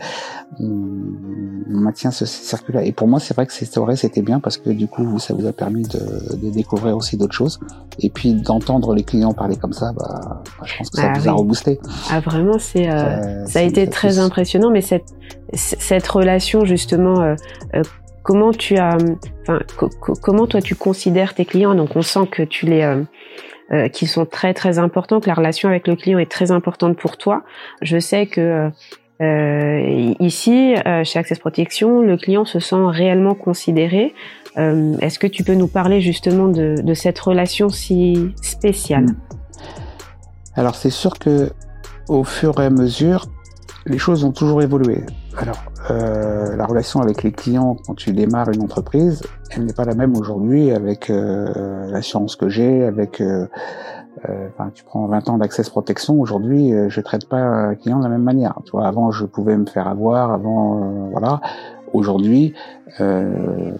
on, 0.60 0.70
maintient 1.68 2.12
ce 2.12 2.26
circuit-là. 2.26 2.84
Et 2.84 2.92
pour 2.92 3.08
moi, 3.08 3.20
c'est 3.20 3.34
vrai 3.34 3.46
que 3.46 3.54
cette 3.54 3.74
soirée 3.74 3.96
c'était 3.96 4.22
bien 4.22 4.40
parce 4.40 4.58
que 4.58 4.70
du 4.70 4.88
coup, 4.88 5.20
ça 5.20 5.34
vous 5.34 5.46
a 5.48 5.52
permis 5.52 5.84
de, 5.84 6.36
de 6.36 6.50
découvrir 6.50 6.96
aussi 6.96 7.18
d'autres 7.18 7.34
choses. 7.34 7.60
Et 8.00 8.10
puis 8.10 8.34
d'entendre 8.34 8.94
les 8.94 9.04
clients 9.04 9.34
parler 9.34 9.56
comme 9.56 9.74
ça, 9.74 9.92
bah, 9.94 10.44
je 10.64 10.78
pense 10.78 10.90
que 10.90 10.98
ça 10.98 11.10
bah 11.10 11.20
vous 11.20 11.30
a 11.30 11.32
reboosté. 11.32 11.80
Ah 12.10 12.20
vraiment, 12.20 12.60
c'est 12.60 12.90
euh, 12.90 13.46
ça 13.46 13.60
a 13.60 13.64
été 13.64 13.88
très 13.88 14.20
impressionnant. 14.20 14.70
Mais 14.70 14.82
cette 14.82 15.14
cette 15.54 16.08
relation 16.08 16.66
justement 16.66 17.22
euh, 17.22 17.36
comment 18.24 18.52
tu 18.52 18.78
as, 18.78 18.98
enfin, 19.42 19.60
comment 20.22 20.48
toi 20.48 20.62
tu 20.62 20.76
considères 20.76 21.34
tes 21.34 21.46
clients? 21.46 21.76
Donc 21.76 21.96
on 21.96 22.02
sent 22.02 22.28
que 22.32 22.44
tu 22.44 22.66
les 22.66 22.82
euh, 23.72 23.84
euh, 23.84 23.88
qui 23.88 24.08
sont 24.08 24.26
très 24.26 24.54
très 24.54 24.80
importants, 24.80 25.20
que 25.20 25.28
la 25.28 25.34
relation 25.34 25.70
avec 25.70 25.88
le 25.88 25.96
client 25.96 26.20
est 26.20 26.32
très 26.32 26.52
importante 26.52 26.98
pour 26.98 27.18
toi. 27.18 27.44
Je 27.82 27.98
sais 28.00 28.28
que 28.28 28.70
euh, 29.22 30.14
ici, 30.20 30.76
chez 31.04 31.20
Access 31.20 31.40
Protection, 31.40 32.02
le 32.02 32.18
client 32.18 32.46
se 32.46 32.60
sent 32.60 32.76
réellement 32.88 33.36
considéré. 33.36 34.14
Est-ce 34.56 35.18
que 35.18 35.28
tu 35.28 35.44
peux 35.44 35.56
nous 35.56 35.68
parler 35.68 36.02
justement 36.02 36.48
de, 36.48 36.94
cette 36.94 37.20
relation 37.20 37.70
si 37.70 38.34
spéciale? 38.42 39.08
Alors 40.56 40.76
c'est 40.76 40.92
sûr 40.92 41.18
que 41.18 41.52
au 42.08 42.24
fur 42.24 42.60
et 42.60 42.66
à 42.66 42.70
mesure, 42.70 43.26
les 43.86 43.98
choses 43.98 44.24
ont 44.24 44.32
toujours 44.32 44.62
évolué. 44.62 45.04
Alors, 45.38 45.64
euh, 45.90 46.56
la 46.56 46.66
relation 46.66 47.02
avec 47.02 47.24
les 47.24 47.32
clients 47.32 47.76
quand 47.86 47.96
tu 47.96 48.14
démarres 48.14 48.50
une 48.50 48.62
entreprise, 48.62 49.24
elle 49.56 49.66
n'est 49.66 49.74
pas 49.74 49.86
la 49.86 49.96
même 49.96 50.18
aujourd'hui 50.18 50.72
avec 50.72 51.10
euh, 51.10 51.88
l'assurance 51.90 52.36
que 52.36 52.50
j'ai, 52.50 52.84
avec 52.84 53.22
euh, 53.22 53.48
euh, 54.30 54.48
tu 54.74 54.84
prends 54.84 55.06
20 55.08 55.30
ans 55.30 55.38
d'accès 55.38 55.64
protection. 55.64 56.20
Aujourd'hui, 56.20 56.72
je 56.88 57.02
traite 57.02 57.28
pas 57.28 57.38
un 57.38 57.76
client 57.76 57.98
de 58.00 58.04
la 58.04 58.10
même 58.10 58.24
manière. 58.24 58.54
Tu 58.66 58.72
vois, 58.72 58.88
avant, 58.88 59.12
je 59.12 59.26
pouvais 59.26 59.58
me 59.58 59.66
faire 59.66 59.88
avoir. 59.88 60.32
Avant, 60.32 61.10
voilà. 61.12 61.42
Aujourd'hui, 61.94 62.56
euh, 63.00 63.72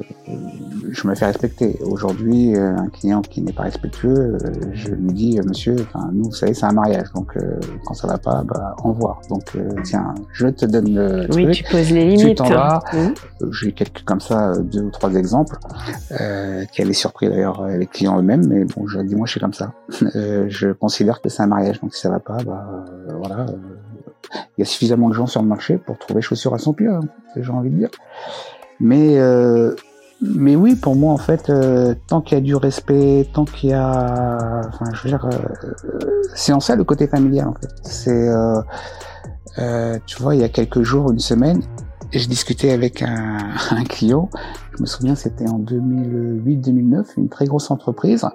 je 0.92 1.08
me 1.08 1.16
fais 1.16 1.26
respecter. 1.26 1.78
Aujourd'hui, 1.82 2.56
euh, 2.56 2.76
un 2.76 2.90
client 2.90 3.22
qui 3.22 3.42
n'est 3.42 3.52
pas 3.52 3.64
respectueux, 3.64 4.38
euh, 4.38 4.38
je 4.74 4.90
lui 4.90 5.14
dis, 5.14 5.40
monsieur, 5.46 5.76
enfin, 5.82 6.10
nous, 6.14 6.26
vous 6.26 6.34
savez, 6.34 6.54
c'est 6.54 6.66
un 6.66 6.74
mariage, 6.74 7.12
donc 7.16 7.36
quand 7.86 7.96
ça 7.96 8.08
va 8.08 8.20
pas, 8.20 8.44
bah, 8.44 8.76
au 8.84 8.90
revoir. 8.90 9.22
Donc, 9.30 9.58
tiens, 9.84 10.14
je 10.32 10.48
te 10.48 10.66
donne 10.66 10.94
le 10.94 11.28
oui, 11.34 11.52
tu 11.52 11.64
poses 11.64 11.92
les 11.92 12.06
limites. 12.06 12.28
Tu 12.28 12.36
t'en 12.36 12.50
vas. 12.50 12.84
J'ai 13.52 13.72
quelques 13.72 14.04
comme 14.04 14.22
ça, 14.22 14.54
deux 14.60 14.84
ou 14.84 14.92
trois 14.92 15.16
exemples, 15.16 15.58
qui 16.72 16.82
avaient 16.82 16.94
surpris 16.94 17.30
d'ailleurs 17.30 17.68
les 17.68 17.88
clients 17.88 18.20
eux-mêmes, 18.20 18.48
mais 18.48 18.66
bon, 18.66 18.88
je 18.88 19.00
dis, 19.00 19.16
moi, 19.16 19.26
je 19.26 19.32
suis 19.32 19.40
comme 19.40 19.54
ça. 19.54 19.74
je 19.90 20.72
considère 20.72 21.20
que 21.22 21.30
c'est 21.30 21.42
un 21.42 21.48
mariage, 21.48 21.82
donc 21.82 21.96
si 21.96 22.02
ça 22.02 22.10
va 22.10 22.20
pas, 22.20 22.38
bah, 22.44 22.86
voilà 23.18 23.48
il 24.58 24.60
y 24.60 24.62
a 24.62 24.66
suffisamment 24.66 25.10
de 25.10 25.14
gens 25.14 25.28
sur 25.28 25.42
le 25.42 25.48
marché 25.48 25.78
pour 25.78 25.98
trouver 25.98 26.22
chaussures 26.22 26.54
à 26.54 26.60
son 26.60 26.74
pied, 26.74 26.88
hein, 26.88 27.02
j'ai 27.36 27.52
envie 27.52 27.70
de 27.70 27.78
dire. 27.78 27.90
Mais 28.80 29.18
euh, 29.18 29.76
mais 30.22 30.56
oui, 30.56 30.76
pour 30.76 30.96
moi 30.96 31.14
en 31.14 31.18
fait, 31.18 31.50
euh, 31.50 31.96
tant 32.08 32.22
qu'il 32.22 32.38
y 32.38 32.42
a 32.42 32.44
du 32.44 32.56
respect, 32.56 33.28
tant 33.34 33.46
qu'il 33.46 33.72
y 33.72 33.74
a, 33.74 34.62
enfin, 34.68 34.86
je 34.94 35.04
veux 35.04 35.10
dire, 35.10 35.26
euh, 35.26 36.00
c'est 36.36 36.54
en 36.54 36.60
ça 36.60 36.76
le 36.76 36.84
côté 36.84 37.08
familial 37.08 37.48
en 37.48 37.54
fait. 37.54 37.70
C'est, 37.84 38.30
tu 40.06 40.22
vois, 40.22 40.36
il 40.36 40.42
y 40.42 40.44
a 40.44 40.50
quelques 40.50 40.82
jours, 40.82 41.12
une 41.12 41.20
semaine, 41.20 41.62
je 42.12 42.28
discutais 42.28 42.72
avec 42.72 43.02
un, 43.02 43.38
un 43.72 43.84
client. 43.84 44.30
Je 44.76 44.82
me 44.82 44.88
souviens, 44.88 45.16
c'était 45.16 45.48
en 45.48 45.60
2008-2009, 45.60 47.06
une 47.18 47.30
très 47.30 47.46
grosse 47.46 47.70
entreprise 47.70 48.26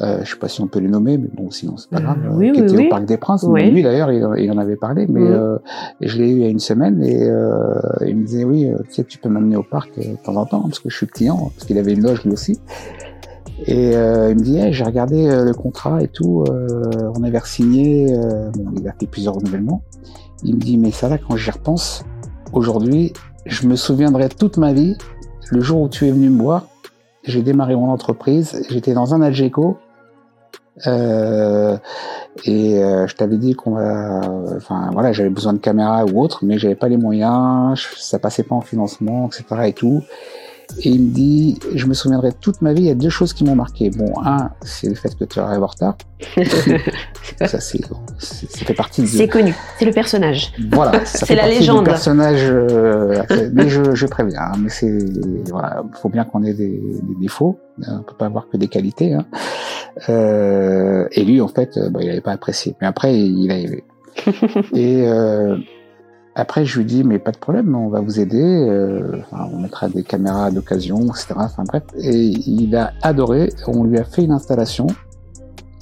euh, 0.00 0.20
je 0.22 0.30
sais 0.30 0.38
pas 0.38 0.48
si 0.48 0.60
on 0.60 0.68
peut 0.68 0.78
les 0.78 0.88
nommer, 0.88 1.18
mais 1.18 1.28
bon, 1.32 1.50
sinon 1.50 1.76
c'est 1.76 1.90
pas 1.90 1.98
euh, 1.98 2.00
grave. 2.00 2.18
oui, 2.32 2.52
qui 2.52 2.60
était 2.60 2.86
au 2.86 2.88
Parc 2.88 3.04
des 3.06 3.16
Princes. 3.16 3.44
Lui 3.44 3.82
d'ailleurs, 3.82 4.12
il, 4.12 4.50
en 4.50 4.58
avait 4.58 4.76
parlé, 4.76 5.06
mais 5.08 5.22
euh, 5.22 5.58
je 6.00 6.18
l'ai 6.18 6.30
eu 6.30 6.36
il 6.36 6.42
y 6.42 6.44
a 6.44 6.48
une 6.48 6.60
semaine 6.60 7.02
et 7.02 7.24
euh, 7.24 7.74
il 8.06 8.16
me 8.16 8.24
disait 8.24 8.44
oui, 8.44 8.68
tu 8.88 8.94
sais, 8.94 9.04
tu 9.04 9.18
peux 9.18 9.28
m'amener 9.28 9.56
au 9.56 9.64
parc 9.64 9.98
de 9.98 10.16
temps 10.24 10.36
en 10.36 10.46
temps 10.46 10.62
parce 10.62 10.78
que 10.78 10.88
je 10.90 10.96
suis 10.96 11.06
client, 11.06 11.50
parce 11.54 11.66
qu'il 11.66 11.76
avait 11.78 11.92
une 11.92 12.02
loge 12.02 12.24
lui 12.24 12.32
aussi. 12.32 12.60
Et 13.66 13.90
il 13.90 14.36
me 14.36 14.42
dit, 14.42 14.72
j'ai 14.72 14.84
regardé 14.84 15.26
le 15.26 15.52
contrat 15.52 16.02
et 16.02 16.08
tout, 16.08 16.44
on 16.48 17.22
avait 17.22 17.40
signé, 17.44 18.16
bon, 18.54 18.72
il 18.80 18.88
a 18.88 18.92
fait 18.92 19.06
plusieurs 19.06 19.34
renouvellements. 19.34 19.82
Il 20.44 20.54
me 20.54 20.60
dit, 20.60 20.78
mais 20.78 20.92
ça 20.92 21.10
là, 21.10 21.18
quand 21.18 21.36
j'y 21.36 21.50
repense, 21.50 22.04
aujourd'hui, 22.54 23.12
je 23.44 23.66
me 23.66 23.76
souviendrai 23.76 24.30
toute 24.30 24.56
ma 24.56 24.72
vie, 24.72 24.96
le 25.50 25.60
jour 25.60 25.82
où 25.82 25.88
tu 25.90 26.06
es 26.06 26.10
venu 26.10 26.30
me 26.30 26.40
voir, 26.40 26.69
j'ai 27.24 27.42
démarré 27.42 27.74
mon 27.76 27.90
entreprise, 27.90 28.66
j'étais 28.70 28.94
dans 28.94 29.14
un 29.14 29.22
Algeco, 29.22 29.78
euh, 30.86 31.76
et 32.44 32.82
euh, 32.82 33.06
je 33.06 33.14
t'avais 33.14 33.36
dit 33.36 33.54
qu'on 33.54 33.72
va, 33.72 34.20
enfin 34.56 34.90
voilà, 34.92 35.12
j'avais 35.12 35.28
besoin 35.28 35.52
de 35.52 35.58
caméras 35.58 36.04
ou 36.04 36.20
autre, 36.20 36.44
mais 36.44 36.58
j'avais 36.58 36.74
pas 36.74 36.88
les 36.88 36.96
moyens, 36.96 37.78
ça 37.96 38.18
passait 38.18 38.44
pas 38.44 38.54
en 38.54 38.60
financement, 38.60 39.28
etc. 39.28 39.44
et 39.66 39.72
tout. 39.72 40.02
Et 40.78 40.90
il 40.90 41.02
me 41.02 41.10
dit, 41.12 41.58
je 41.74 41.86
me 41.86 41.94
souviendrai 41.94 42.30
toute 42.40 42.62
ma 42.62 42.72
vie, 42.72 42.82
il 42.82 42.88
y 42.88 42.90
a 42.90 42.94
deux 42.94 43.10
choses 43.10 43.32
qui 43.32 43.44
m'ont 43.44 43.54
marqué. 43.54 43.90
Bon, 43.90 44.12
un, 44.24 44.50
c'est 44.62 44.88
le 44.88 44.94
fait 44.94 45.16
que 45.16 45.24
tu 45.24 45.38
arrives 45.40 45.62
en 45.62 45.66
retard. 45.66 45.96
ça, 47.38 47.60
c'est, 47.60 47.80
ça 48.18 48.64
fait 48.64 48.74
partie 48.74 49.02
de... 49.02 49.06
C'est 49.06 49.28
connu, 49.28 49.54
c'est 49.78 49.84
le 49.84 49.92
personnage. 49.92 50.52
Voilà, 50.72 51.00
c'est 51.04 51.34
la 51.34 51.48
légende. 51.48 51.84
Du 51.84 51.90
personnage, 51.90 52.42
euh, 52.44 53.22
mais 53.52 53.68
je, 53.68 53.94
je 53.94 54.06
préviens, 54.06 54.40
hein, 54.52 54.58
mais 54.58 54.68
c'est, 54.68 54.98
voilà, 55.50 55.82
faut 56.00 56.08
bien 56.08 56.24
qu'on 56.24 56.42
ait 56.42 56.54
des, 56.54 56.80
des, 57.02 57.14
défauts. 57.20 57.58
On 57.86 58.02
peut 58.02 58.16
pas 58.18 58.26
avoir 58.26 58.48
que 58.48 58.56
des 58.56 58.68
qualités. 58.68 59.14
Hein. 59.14 59.24
Euh, 60.08 61.06
et 61.12 61.24
lui, 61.24 61.40
en 61.40 61.48
fait, 61.48 61.76
euh, 61.76 61.90
bah, 61.90 62.00
il 62.02 62.10
avait 62.10 62.20
pas 62.20 62.32
apprécié. 62.32 62.74
Mais 62.80 62.86
après, 62.86 63.14
il 63.16 63.50
a 63.50 63.58
aimé. 63.58 63.84
et 64.74 65.06
euh, 65.06 65.56
après, 66.40 66.64
je 66.64 66.78
lui 66.78 66.84
dis, 66.84 67.04
mais 67.04 67.18
pas 67.18 67.32
de 67.32 67.36
problème, 67.36 67.74
on 67.74 67.88
va 67.88 68.00
vous 68.00 68.18
aider, 68.18 68.42
euh, 68.42 69.20
enfin, 69.20 69.48
on 69.52 69.58
mettra 69.58 69.88
des 69.88 70.02
caméras 70.02 70.50
d'occasion, 70.50 71.00
etc. 71.06 71.34
Enfin 71.36 71.64
bref, 71.64 71.82
et 71.98 72.16
il 72.16 72.74
a 72.74 72.92
adoré, 73.02 73.52
on 73.66 73.84
lui 73.84 73.98
a 73.98 74.04
fait 74.04 74.24
une 74.24 74.32
installation, 74.32 74.86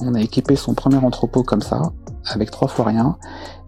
on 0.01 0.15
a 0.15 0.21
équipé 0.21 0.57
son 0.57 0.75
premier 0.75 0.97
entrepôt 0.97 1.43
comme 1.43 1.63
ça, 1.63 1.81
avec 2.25 2.51
trois 2.51 2.69
fois 2.69 2.87
rien, 2.87 3.17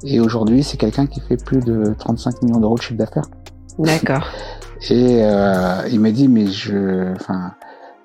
et 0.03 0.21
aujourd'hui, 0.21 0.63
c'est 0.63 0.77
quelqu'un 0.77 1.07
qui 1.07 1.21
fait 1.21 1.37
plus 1.37 1.61
de 1.61 1.95
35 1.99 2.43
millions 2.43 2.61
d'euros 2.61 2.77
de 2.77 2.83
chiffre 2.83 2.99
d'affaires. 2.99 3.27
D'accord. 3.79 4.27
Et 4.89 5.21
euh, 5.23 5.89
il 5.91 6.01
m'a 6.01 6.11
dit, 6.11 6.27
mais 6.27 6.47
je, 6.49 7.13
enfin, 7.13 7.53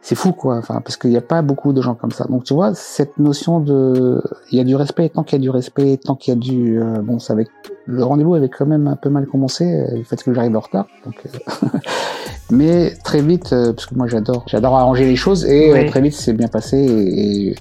c'est 0.05 0.13
fou 0.13 0.33
quoi. 0.33 0.57
Enfin 0.57 0.81
parce 0.81 0.97
qu'il 0.97 1.09
n'y 1.09 1.17
a 1.17 1.21
pas 1.21 1.41
beaucoup 1.41 1.73
de 1.73 1.81
gens 1.81 1.95
comme 1.95 2.11
ça. 2.11 2.25
Donc 2.25 2.43
tu 2.43 2.53
vois 2.53 2.75
cette 2.75 3.17
notion 3.17 3.59
de 3.59 4.21
il 4.51 4.57
y 4.59 4.61
a 4.61 4.63
du 4.63 4.75
respect 4.75 5.09
tant 5.09 5.23
qu'il 5.23 5.39
y 5.39 5.41
a 5.41 5.43
du 5.43 5.49
respect 5.49 5.97
tant 5.97 6.13
qu'il 6.13 6.35
y 6.35 6.37
a 6.37 6.39
du 6.39 6.79
euh, 6.79 7.01
bon 7.01 7.17
ça 7.17 7.33
avec 7.33 7.47
le 7.87 8.03
rendez-vous 8.03 8.35
avait 8.35 8.49
quand 8.49 8.67
même 8.67 8.87
un 8.87 8.97
peu 8.97 9.09
mal 9.09 9.25
commencé 9.25 9.65
euh, 9.65 9.97
le 9.97 10.03
fait 10.03 10.23
que 10.23 10.31
j'arrive 10.31 10.55
en 10.55 10.59
retard. 10.59 10.85
Donc 11.05 11.15
euh, 11.25 11.67
mais 12.51 12.93
très 13.03 13.23
vite 13.23 13.49
parce 13.49 13.87
que 13.87 13.95
moi 13.95 14.05
j'adore 14.05 14.43
j'adore 14.45 14.77
arranger 14.77 15.05
les 15.05 15.15
choses 15.15 15.43
et 15.43 15.87
très 15.87 16.01
vite 16.01 16.13
c'est 16.13 16.33
bien 16.33 16.49
passé 16.49 16.77
et, 16.77 17.55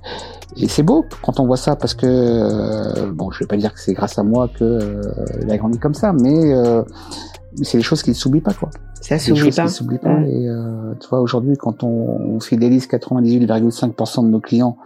et, 0.63 0.69
c'est 0.69 0.83
beau 0.83 1.07
quand 1.23 1.41
on 1.41 1.47
voit 1.47 1.57
ça 1.57 1.77
parce 1.77 1.95
que 1.95 3.09
bon 3.11 3.31
je 3.31 3.39
vais 3.39 3.47
pas 3.47 3.57
dire 3.57 3.73
que 3.73 3.81
c'est 3.81 3.95
grâce 3.95 4.19
à 4.19 4.23
moi 4.23 4.51
que 4.55 5.01
il 5.43 5.51
a 5.51 5.57
grandi 5.57 5.79
comme 5.79 5.95
ça 5.95 6.13
mais 6.13 6.53
c'est 7.63 7.79
des 7.79 7.85
choses 7.85 8.03
qui 8.03 8.11
ne 8.11 8.15
s'oublient 8.15 8.41
pas 8.41 8.55
quoi 8.55 8.71
ça 9.01 9.19
s'oublie 9.19 9.51
pas. 9.51 9.69
s'oublie 9.69 9.99
pas. 9.99 10.21
Et 10.23 10.49
euh, 10.49 10.95
tu 10.99 11.09
vois, 11.09 11.21
aujourd'hui, 11.21 11.59
quand 11.59 11.83
on, 11.85 11.89
on 11.89 12.41
fidélise 12.41 12.89
98,5% 12.89 14.25
de 14.25 14.29
nos 14.29 14.41
clients, 14.41 14.79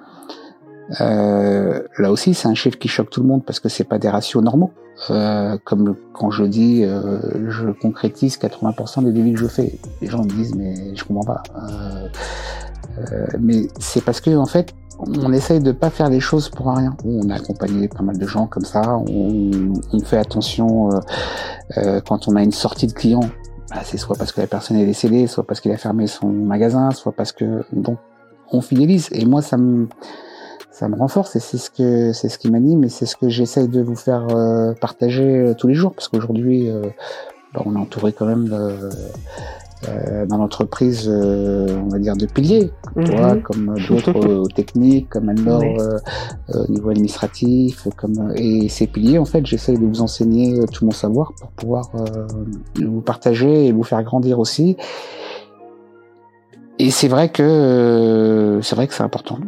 euh, 1.01 1.83
là 1.99 2.11
aussi, 2.11 2.35
c'est 2.35 2.49
un 2.49 2.55
chiffre 2.55 2.79
qui 2.79 2.89
choque 2.89 3.11
tout 3.11 3.23
le 3.23 3.29
monde 3.29 3.45
parce 3.45 3.61
que 3.61 3.69
c'est 3.69 3.85
pas 3.85 3.99
des 3.99 4.09
ratios 4.09 4.43
normaux. 4.43 4.73
Euh, 5.11 5.57
comme 5.63 5.95
quand 6.13 6.33
je 6.33 6.45
dis, 6.45 6.83
euh, 6.83 7.21
je 7.49 7.69
concrétise 7.69 8.39
80% 8.39 9.05
des 9.05 9.13
devis 9.13 9.35
que 9.35 9.39
je 9.39 9.47
fais. 9.47 9.79
Les 10.01 10.09
gens 10.09 10.25
me 10.25 10.29
disent, 10.29 10.57
mais 10.57 10.97
je 10.97 11.05
comprends 11.05 11.35
pas. 11.35 11.43
Euh, 11.57 12.09
euh, 12.99 13.27
mais 13.39 13.69
c'est 13.79 14.03
parce 14.03 14.21
que 14.21 14.37
en 14.37 14.47
fait, 14.47 14.75
on 14.99 15.33
essaye 15.33 15.61
de 15.61 15.73
pas 15.73 15.91
faire 15.91 16.11
les 16.11 16.21
choses 16.21 16.49
pour 16.49 16.75
rien. 16.75 16.97
On 17.05 17.31
a 17.31 17.35
accompagné 17.35 17.89
pas 17.89 18.03
mal 18.03 18.19
de 18.19 18.27
gens 18.27 18.47
comme 18.47 18.65
ça. 18.65 18.99
On, 18.99 20.01
fait 20.05 20.19
attention 20.19 20.91
quand 22.07 22.29
on 22.29 22.37
a 22.37 22.43
une 22.43 22.53
sortie 22.53 22.87
de 22.87 22.93
client 22.93 23.21
bah, 23.71 23.83
c'est 23.85 23.99
soit 23.99 24.17
parce 24.17 24.33
que 24.33 24.41
la 24.41 24.47
personne 24.47 24.79
est 24.79 24.87
décédée, 24.87 25.27
soit 25.27 25.45
parce 25.45 25.61
qu'il 25.61 25.71
a 25.73 25.77
fermé 25.77 26.07
son 26.07 26.29
magasin, 26.29 26.91
soit 26.91 27.13
parce 27.13 27.33
que 27.33 27.65
donc 27.73 27.99
on 28.51 28.61
fidélise. 28.63 29.09
Et 29.13 29.27
moi, 29.27 29.43
ça 29.43 29.59
me 29.59 29.89
renforce 30.97 31.37
et 31.37 31.41
c'est 31.41 31.59
ce 31.59 31.71
que 31.71 32.13
c'est 32.13 32.29
ce 32.29 32.39
qui 32.39 32.51
m'anime 32.51 32.85
et 32.85 32.89
c'est 32.89 33.07
ce 33.07 33.17
que 33.17 33.29
j'essaye 33.29 33.69
de 33.69 33.83
vous 33.83 33.97
faire 33.97 34.27
euh, 34.31 34.73
partager 34.81 35.39
euh, 35.39 35.55
tous 35.55 35.67
les 35.67 35.75
jours 35.75 35.93
parce 35.93 36.09
qu'aujourd'hui, 36.09 36.71
euh, 36.71 36.83
bah, 37.53 37.63
on 37.67 37.75
est 37.75 37.79
entouré 37.79 38.13
quand 38.13 38.27
même 38.27 38.49
de, 38.49 38.89
euh, 39.87 40.27
dans 40.27 40.39
l'entreprise, 40.39 41.09
euh, 41.09 41.79
on 41.85 41.89
va 41.89 41.99
dire, 41.99 42.17
de 42.17 42.27
piliers, 42.27 42.71
mhm. 42.97 43.43
comme 43.43 43.77
d'autres 43.89 44.49
techniques, 44.53 45.09
comme 45.09 45.29
Anne-Laure 45.29 45.63
euh, 45.63 46.65
au 46.65 46.73
niveau 46.73 46.91
administratif, 46.91 47.87
comme 47.97 48.33
et 48.35 48.69
ces 48.69 48.89
piliers, 48.89 49.19
en 49.19 49.25
fait, 49.25 49.47
j'essaie 49.47 49.77
de 49.77 49.87
vous 49.87 50.03
enseigner 50.03 50.61
tout 50.73 50.85
mon 50.85 50.91
savoir 50.91 51.33
pour 51.39 51.51
pouvoir 51.51 51.91
vous 52.77 53.01
partager 53.01 53.67
et 53.67 53.73
vous 53.73 53.85
faire 53.85 54.03
grandir 54.03 54.41
aussi. 54.41 54.77
Et 56.81 56.91
c'est 56.91 57.09
vrai 57.09 57.29
que 57.29 58.61
c'est 58.63 58.75
vrai 58.75 58.87
que 58.87 58.95
c'est 58.95 59.03
important. 59.03 59.39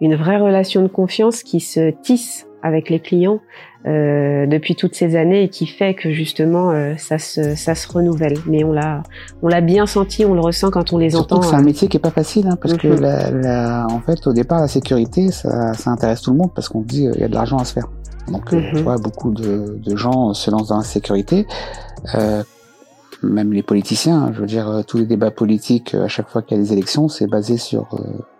Une 0.00 0.14
vraie 0.14 0.38
relation 0.38 0.82
de 0.82 0.88
confiance 0.88 1.42
qui 1.42 1.60
se 1.60 1.90
tisse 2.02 2.46
avec 2.64 2.88
les 2.88 2.98
clients 2.98 3.40
euh, 3.86 4.46
depuis 4.46 4.74
toutes 4.74 4.94
ces 4.94 5.14
années 5.14 5.42
et 5.42 5.48
qui 5.50 5.66
fait 5.66 5.92
que 5.92 6.10
justement 6.10 6.70
euh, 6.70 6.94
ça 6.96 7.18
se 7.18 7.54
ça 7.54 7.74
se 7.74 7.86
renouvelle. 7.86 8.38
Mais 8.46 8.64
on 8.64 8.72
l'a 8.72 9.02
on 9.42 9.48
l'a 9.48 9.60
bien 9.60 9.84
senti, 9.84 10.24
on 10.24 10.32
le 10.32 10.40
ressent 10.40 10.70
quand 10.70 10.94
on 10.94 10.98
les 10.98 11.10
Surtout 11.10 11.34
entend. 11.34 11.42
C'est 11.42 11.54
un 11.54 11.60
euh. 11.60 11.64
métier 11.64 11.88
qui 11.88 11.98
est 11.98 12.00
pas 12.00 12.10
facile 12.10 12.48
hein, 12.48 12.56
parce 12.60 12.74
que 12.74 12.88
mhm. 12.88 13.00
la, 13.00 13.30
la, 13.30 13.86
en 13.90 14.00
fait 14.00 14.26
au 14.26 14.32
départ 14.32 14.62
la 14.62 14.68
sécurité 14.68 15.30
ça, 15.30 15.74
ça 15.74 15.90
intéresse 15.90 16.22
tout 16.22 16.30
le 16.30 16.38
monde 16.38 16.52
parce 16.54 16.70
qu'on 16.70 16.80
dit 16.80 17.06
il 17.14 17.20
y 17.20 17.24
a 17.24 17.28
de 17.28 17.34
l'argent 17.34 17.58
à 17.58 17.66
se 17.66 17.74
faire. 17.74 17.88
Donc 18.28 18.48
tu 18.48 18.56
mhm. 18.56 18.78
vois 18.78 18.96
beaucoup 18.96 19.30
de, 19.30 19.78
de 19.78 19.96
gens 19.96 20.32
se 20.32 20.50
lancent 20.50 20.68
dans 20.68 20.78
la 20.78 20.84
sécurité. 20.84 21.46
même 23.22 23.52
les 23.52 23.62
politiciens, 23.62 24.32
je 24.32 24.40
veux 24.40 24.46
dire, 24.46 24.82
tous 24.86 24.96
les 24.96 25.06
débats 25.06 25.30
politiques, 25.30 25.94
à 25.94 26.08
chaque 26.08 26.30
fois 26.30 26.40
qu'il 26.40 26.56
y 26.56 26.60
a 26.60 26.62
des 26.62 26.72
élections, 26.72 27.08
c'est 27.08 27.26
basé 27.26 27.58
sur 27.58 27.88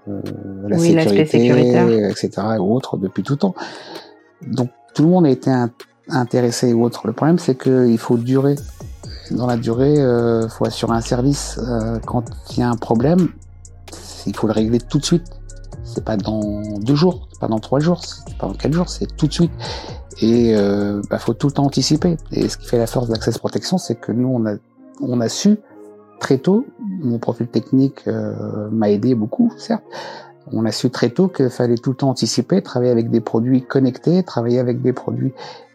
la 0.07 0.79
sécurité, 0.79 2.09
etc., 2.09 2.31
ou 2.61 2.75
autre, 2.75 2.97
depuis 2.97 3.23
tout 3.23 3.37
temps. 3.37 3.55
Donc 4.43 4.71
tout 4.95 5.03
le 5.03 5.09
monde 5.09 5.27
a 5.27 5.31
été 5.31 5.51
intéressé 6.09 6.73
ou 6.73 6.85
autre. 6.85 7.07
Le 7.07 7.13
problème, 7.13 7.39
c'est 7.39 7.57
qu'il 7.57 7.99
faut 7.99 8.17
durer. 8.17 8.57
Dans 9.31 9.47
la 9.47 9.57
durée, 9.57 9.95
il 9.95 10.01
euh, 10.01 10.49
faut 10.49 10.67
assurer 10.67 10.95
un 10.95 11.01
service. 11.01 11.59
Euh, 11.59 11.99
quand 12.07 12.25
il 12.51 12.61
y 12.61 12.63
a 12.63 12.69
un 12.69 12.77
problème, 12.77 13.29
il 14.27 14.37
faut 14.37 14.47
le 14.47 14.53
régler 14.53 14.79
tout 14.79 14.99
de 14.99 15.05
suite. 15.05 15.25
C'est 15.83 16.05
pas 16.05 16.17
dans 16.17 16.63
deux 16.79 16.95
jours, 16.95 17.29
pas 17.41 17.49
dans 17.49 17.59
trois 17.59 17.81
jours, 17.81 18.01
pas 18.39 18.47
dans 18.47 18.55
quatre 18.55 18.73
jours, 18.73 18.89
c'est 18.89 19.17
tout 19.17 19.27
de 19.27 19.33
suite. 19.33 19.53
Et 20.21 20.55
euh, 20.57 21.03
bah, 21.11 21.19
faut 21.19 21.35
tout 21.35 21.49
le 21.49 21.53
temps 21.53 21.65
anticiper. 21.65 22.17
Et 22.33 22.49
ce 22.49 22.57
qui 22.57 22.67
fait 22.67 22.79
la 22.79 22.87
force 22.87 23.09
d'Access 23.09 23.39
Protection, 23.39 23.79
c'est 23.79 23.95
que 23.97 24.13
nous, 24.13 24.29
on 24.29 24.47
a, 24.47 24.55
on 25.01 25.21
a 25.21 25.29
su 25.29 25.59
très 26.21 26.39
tôt 26.39 26.65
mon 27.03 27.19
profil 27.19 27.49
technique 27.49 28.07
m'a 28.07 28.89
aidé 28.89 29.15
beaucoup, 29.15 29.53
certes. 29.59 29.85
On 30.53 30.65
a 30.65 30.73
su 30.73 30.91
très 30.91 31.11
tôt 31.11 31.29
qu'il 31.29 31.49
fallait 31.49 31.77
tout 31.77 31.91
le 31.91 31.97
temps 31.97 32.11
anticiper, 32.11 32.63
travailler 32.63 32.91
avec 32.91 33.11
des 33.11 33.21
produits 33.21 33.63
connectés, 33.63 34.23
travailler 34.23 34.59
avec 34.59 34.83
des 34.83 34.93
produits 34.93 35.33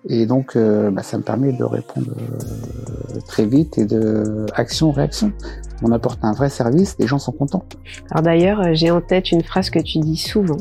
et 0.07 0.25
donc, 0.25 0.55
euh, 0.55 0.91
bah, 0.91 1.03
ça 1.03 1.17
me 1.17 1.23
permet 1.23 1.51
de 1.51 1.63
répondre 1.63 2.11
euh, 2.17 3.19
très 3.27 3.45
vite 3.45 3.77
et 3.77 3.85
de 3.85 4.45
action-réaction. 4.53 5.33
On 5.81 5.91
apporte 5.91 6.19
un 6.23 6.31
vrai 6.31 6.49
service, 6.49 6.95
les 6.99 7.07
gens 7.07 7.19
sont 7.19 7.31
contents. 7.31 7.65
Alors 8.11 8.23
d'ailleurs, 8.23 8.61
euh, 8.61 8.73
j'ai 8.73 8.91
en 8.91 9.01
tête 9.01 9.31
une 9.31 9.43
phrase 9.43 9.69
que 9.69 9.79
tu 9.79 9.99
dis 9.99 10.17
souvent. 10.17 10.57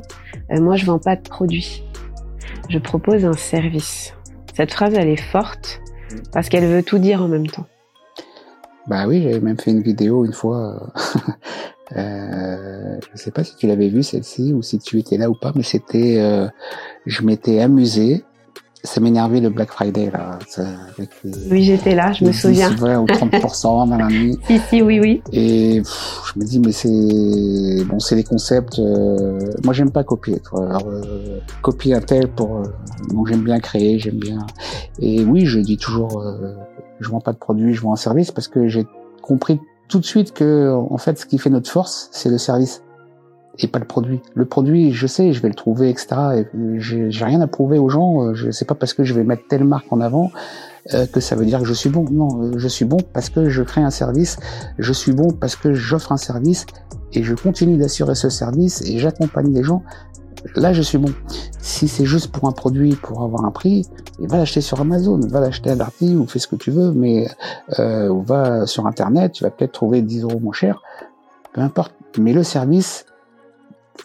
moi, 0.51 0.77
je 0.77 0.87
vends 0.87 0.99
pas 0.99 1.15
de 1.15 1.23
produits. 1.23 1.85
Je 2.69 2.79
propose 2.79 3.25
un 3.25 3.35
service. 3.35 4.13
Cette 4.55 4.73
phrase, 4.73 4.95
elle 4.95 5.09
est 5.09 5.17
forte 5.17 5.81
parce 6.33 6.49
qu'elle 6.49 6.67
veut 6.67 6.83
tout 6.83 6.99
dire 6.99 7.23
en 7.23 7.29
même 7.29 7.47
temps. 7.47 7.67
Bah 8.89 9.07
oui, 9.07 9.23
j'avais 9.23 9.41
même 9.41 9.59
fait 9.59 9.71
une 9.71 9.83
vidéo 9.83 10.25
une 10.25 10.33
fois. 10.33 10.93
euh, 11.97 12.99
je 13.13 13.23
sais 13.23 13.31
pas 13.31 13.45
si 13.45 13.57
tu 13.57 13.67
l'avais 13.67 13.89
vue 13.89 14.03
celle-ci 14.03 14.53
ou 14.53 14.63
si 14.63 14.79
tu 14.79 14.99
étais 14.99 15.17
là 15.17 15.31
ou 15.31 15.35
pas, 15.35 15.53
mais 15.55 15.63
c'était, 15.63 16.49
je 17.07 17.23
m'étais 17.23 17.61
amusé 17.61 18.25
ça 18.85 19.01
m'énervait 19.01 19.41
le 19.41 19.51
Black 19.51 19.71
Friday 19.71 20.11
là. 20.11 20.39
Avec 20.97 21.11
oui, 21.51 21.65
j'étais 21.65 21.95
là, 21.95 22.13
je 22.13 22.25
me 22.25 22.33
souviens. 22.33 22.71
ou 22.73 23.07
30% 23.07 23.89
dans 23.89 23.97
la 23.97 24.07
nuit. 24.09 24.39
Si, 24.47 24.59
si, 24.59 24.83
oui, 24.83 25.01
oui. 25.01 25.23
Et 25.33 25.83
je 25.83 26.39
me 26.39 26.45
dis, 26.45 26.61
mais 26.61 26.73
c'est 26.73 27.85
bon, 27.85 27.99
c'est 27.99 28.15
les 28.15 28.25
concepts. 28.25 28.79
Euh... 28.79 29.39
Moi, 29.65 29.75
j'aime 29.75 29.91
pas 29.91 30.05
copier. 30.05 30.41
Alors, 30.53 30.87
euh, 30.87 31.41
copier 31.63 31.95
un 31.95 32.01
tel 32.01 32.29
pour. 32.29 32.59
Euh... 32.59 32.63
Donc, 33.11 33.29
j'aime 33.29 33.43
bien 33.43 33.59
créer, 33.59 33.99
j'aime 33.99 34.19
bien. 34.19 34.47
Et 35.01 35.25
oui, 35.25 35.45
je 35.45 35.59
dis 35.59 35.77
toujours, 35.77 36.21
euh, 36.21 36.55
je 37.01 37.09
vends 37.09 37.21
pas 37.21 37.33
de 37.33 37.39
produit, 37.39 37.75
je 37.75 37.81
vends 37.81 37.93
un 37.93 37.97
service 37.97 38.31
parce 38.31 38.49
que 38.49 38.69
j'ai 38.69 38.87
compris 39.23 39.61
tout 39.89 39.99
de 39.99 40.05
suite 40.05 40.33
que, 40.33 40.73
en 40.73 40.99
fait, 40.99 41.19
ce 41.19 41.27
qui 41.27 41.39
fait 41.39 41.51
notre 41.51 41.71
force, 41.71 42.09
c'est 42.13 42.29
le 42.29 42.39
service 42.39 42.83
et 43.59 43.67
pas 43.67 43.79
le 43.79 43.85
produit. 43.85 44.21
Le 44.35 44.45
produit, 44.45 44.93
je 44.93 45.07
sais, 45.07 45.33
je 45.33 45.43
vais 45.43 45.49
le 45.49 45.55
trouver, 45.55 45.91
etc. 45.91 46.45
J'ai 46.79 47.25
rien 47.25 47.41
à 47.41 47.47
prouver 47.47 47.79
aux 47.79 47.89
gens. 47.89 48.23
Euh, 48.23 48.35
je 48.35 48.51
sais 48.51 48.65
pas 48.65 48.75
parce 48.75 48.93
que 48.93 49.05
je 49.05 49.15
vais 49.15 49.25
mettre 49.25 49.47
telle 49.49 49.65
marque 49.65 49.93
en 49.93 50.01
avant 50.01 50.31
euh, 50.95 51.07
que 51.07 51.21
ça 51.21 51.35
veut 51.35 51.45
dire 51.45 51.61
que 51.61 51.65
je 51.65 51.75
suis 51.75 51.91
bon. 51.91 52.05
Non, 52.11 52.43
euh, 52.43 52.53
je 52.57 52.69
suis 52.69 52.85
bon 52.85 52.99
parce 53.13 53.31
que 53.31 53.49
je 53.49 53.63
crée 53.63 53.81
un 53.81 53.91
service. 53.91 54.39
Je 54.79 54.93
suis 54.93 55.13
bon 55.13 55.31
parce 55.33 55.57
que 55.57 55.73
j'offre 55.73 56.13
un 56.13 56.17
service 56.17 56.67
et 57.13 57.25
je 57.25 57.35
continue 57.35 57.77
d'assurer 57.77 58.15
ce 58.15 58.29
service 58.29 58.83
et 58.83 58.99
j'accompagne 58.99 59.53
les 59.53 59.65
gens. 59.65 59.83
Là, 60.57 60.73
je 60.73 60.83
suis 60.83 60.99
bon. 60.99 61.13
Si 61.61 61.89
c'est 61.89 62.05
juste 62.05 62.29
pour 62.29 62.49
un 62.49 62.53
produit, 62.53 62.95
pour 62.95 63.23
avoir 63.23 63.45
un 63.45 63.51
prix, 63.51 63.87
va 64.19 64.39
l'acheter 64.39 64.61
sur 64.61 64.81
Amazon, 64.81 65.21
va 65.21 65.41
l'acheter 65.41 65.71
à 65.71 65.77
Darty 65.77 66.17
ou 66.17 66.27
fais 66.27 66.39
ce 66.39 66.49
que 66.49 66.57
tu 66.57 66.71
veux, 66.71 66.93
mais 66.93 67.29
euh, 67.79 68.13
va 68.25 68.67
sur 68.67 68.87
Internet, 68.87 69.33
tu 69.33 69.45
vas 69.45 69.51
peut-être 69.51 69.73
trouver 69.73 70.03
10 70.03 70.23
euros 70.25 70.41
moins 70.41 70.53
cher. 70.53 70.83
Peu 71.53 71.61
importe. 71.61 71.95
Mais 72.19 72.33
le 72.33 72.43
service, 72.43 73.07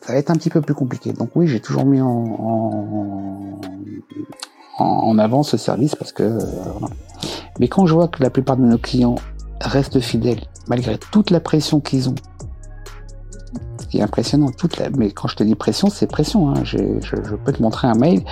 ça 0.02 0.14
va 0.14 0.20
être 0.20 0.30
un 0.30 0.36
petit 0.36 0.50
peu 0.50 0.62
plus 0.62 0.76
compliqué. 0.76 1.14
Donc 1.14 1.30
oui, 1.36 1.48
j'ai 1.48 1.60
toujours 1.60 1.86
mis 1.86 2.02
en, 2.02 3.60
avant 5.18 5.44
ce 5.44 5.58
service 5.58 5.96
parce 5.96 6.12
que... 6.12 6.24
Euh, 6.24 6.40
Mais 7.60 7.68
quand 7.68 7.86
je 7.86 7.94
vois 7.94 8.08
que 8.08 8.22
la 8.22 8.30
plupart 8.30 8.58
de 8.58 8.64
nos 8.64 8.78
clients 8.78 9.16
restent 9.62 10.00
fidèles, 10.00 10.42
malgré 10.68 10.98
toute 10.98 11.30
la 11.30 11.40
pression 11.40 11.80
qu'ils 11.80 12.10
ont, 12.10 12.16
est 14.00 14.02
impressionnant, 14.02 14.52
toute 14.52 14.78
la... 14.78 14.90
mais 14.90 15.12
quand 15.12 15.28
je 15.28 15.36
te 15.36 15.44
dis 15.44 15.56
pression, 15.56 15.90
c'est 15.90 16.08
pression. 16.08 16.50
Hein. 16.50 16.64
Je, 16.64 16.78
je, 17.02 17.36
peux 17.36 17.52
te 17.52 17.62
montrer 17.62 17.88
un 17.88 17.96
mail. 17.96 18.24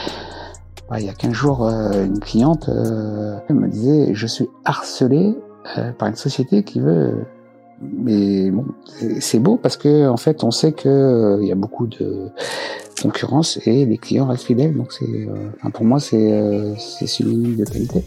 il 0.97 1.05
y 1.05 1.09
a 1.09 1.13
15 1.13 1.31
jours, 1.31 1.65
euh, 1.65 2.05
une 2.05 2.19
cliente 2.19 2.69
euh, 2.69 3.39
me 3.49 3.67
disait, 3.67 4.13
je 4.13 4.27
suis 4.27 4.47
harcelé 4.65 5.35
par 5.99 6.07
une 6.07 6.15
société 6.15 6.63
qui 6.63 6.79
veut 6.79 7.25
mais 7.81 8.51
bon, 8.51 8.65
c'est 9.19 9.39
beau 9.39 9.57
parce 9.57 9.77
que 9.77 10.07
en 10.07 10.17
fait, 10.17 10.43
on 10.43 10.51
sait 10.51 10.71
que 10.71 10.87
euh, 10.87 11.39
il 11.41 11.47
y 11.47 11.51
a 11.51 11.55
beaucoup 11.55 11.87
de 11.87 12.29
concurrence 13.01 13.59
et 13.65 13.85
les 13.85 13.97
clients 13.97 14.27
restent 14.27 14.45
fidèles. 14.45 14.75
Donc 14.75 14.91
c'est, 14.91 15.05
euh, 15.05 15.69
pour 15.73 15.85
moi, 15.85 15.99
c'est 15.99 16.31
euh, 16.31 16.75
c'est 16.77 17.07
synonyme 17.07 17.55
de 17.55 17.65
qualité. 17.65 18.03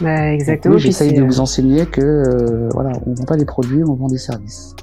Bah, 0.00 0.32
exactement. 0.32 0.76
J'essaye 0.76 1.14
de 1.14 1.22
vous 1.22 1.40
enseigner 1.40 1.86
que 1.86 2.68
voilà, 2.72 2.92
on 3.06 3.14
vend 3.14 3.24
pas 3.24 3.36
des 3.36 3.46
produits, 3.46 3.82
on 3.84 3.94
vend 3.94 4.08
des 4.08 4.18
services. 4.18 4.74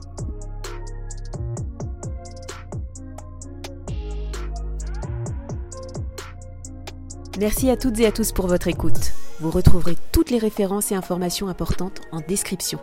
Merci 7.39 7.71
à 7.71 7.77
toutes 7.77 7.99
et 7.99 8.05
à 8.05 8.11
tous 8.11 8.31
pour 8.31 8.47
votre 8.47 8.67
écoute. 8.67 9.11
Vous 9.39 9.49
retrouverez 9.49 9.97
toutes 10.11 10.29
les 10.29 10.37
références 10.37 10.91
et 10.91 10.95
informations 10.95 11.47
importantes 11.47 12.01
en 12.11 12.19
description. 12.19 12.79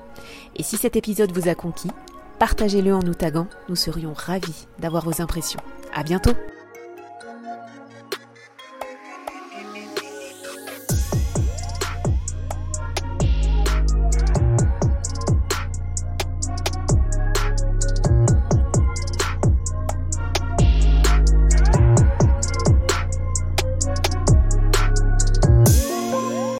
Et 0.56 0.64
si 0.64 0.76
cet 0.76 0.96
épisode 0.96 1.30
vous 1.32 1.48
a 1.48 1.54
conquis, 1.54 1.90
partagez-le 2.40 2.92
en 2.92 3.00
nous 3.00 3.14
taguant, 3.14 3.46
nous 3.68 3.76
serions 3.76 4.12
ravis 4.12 4.66
d'avoir 4.80 5.04
vos 5.04 5.22
impressions. 5.22 5.60
À 5.94 6.02
bientôt! 6.02 6.32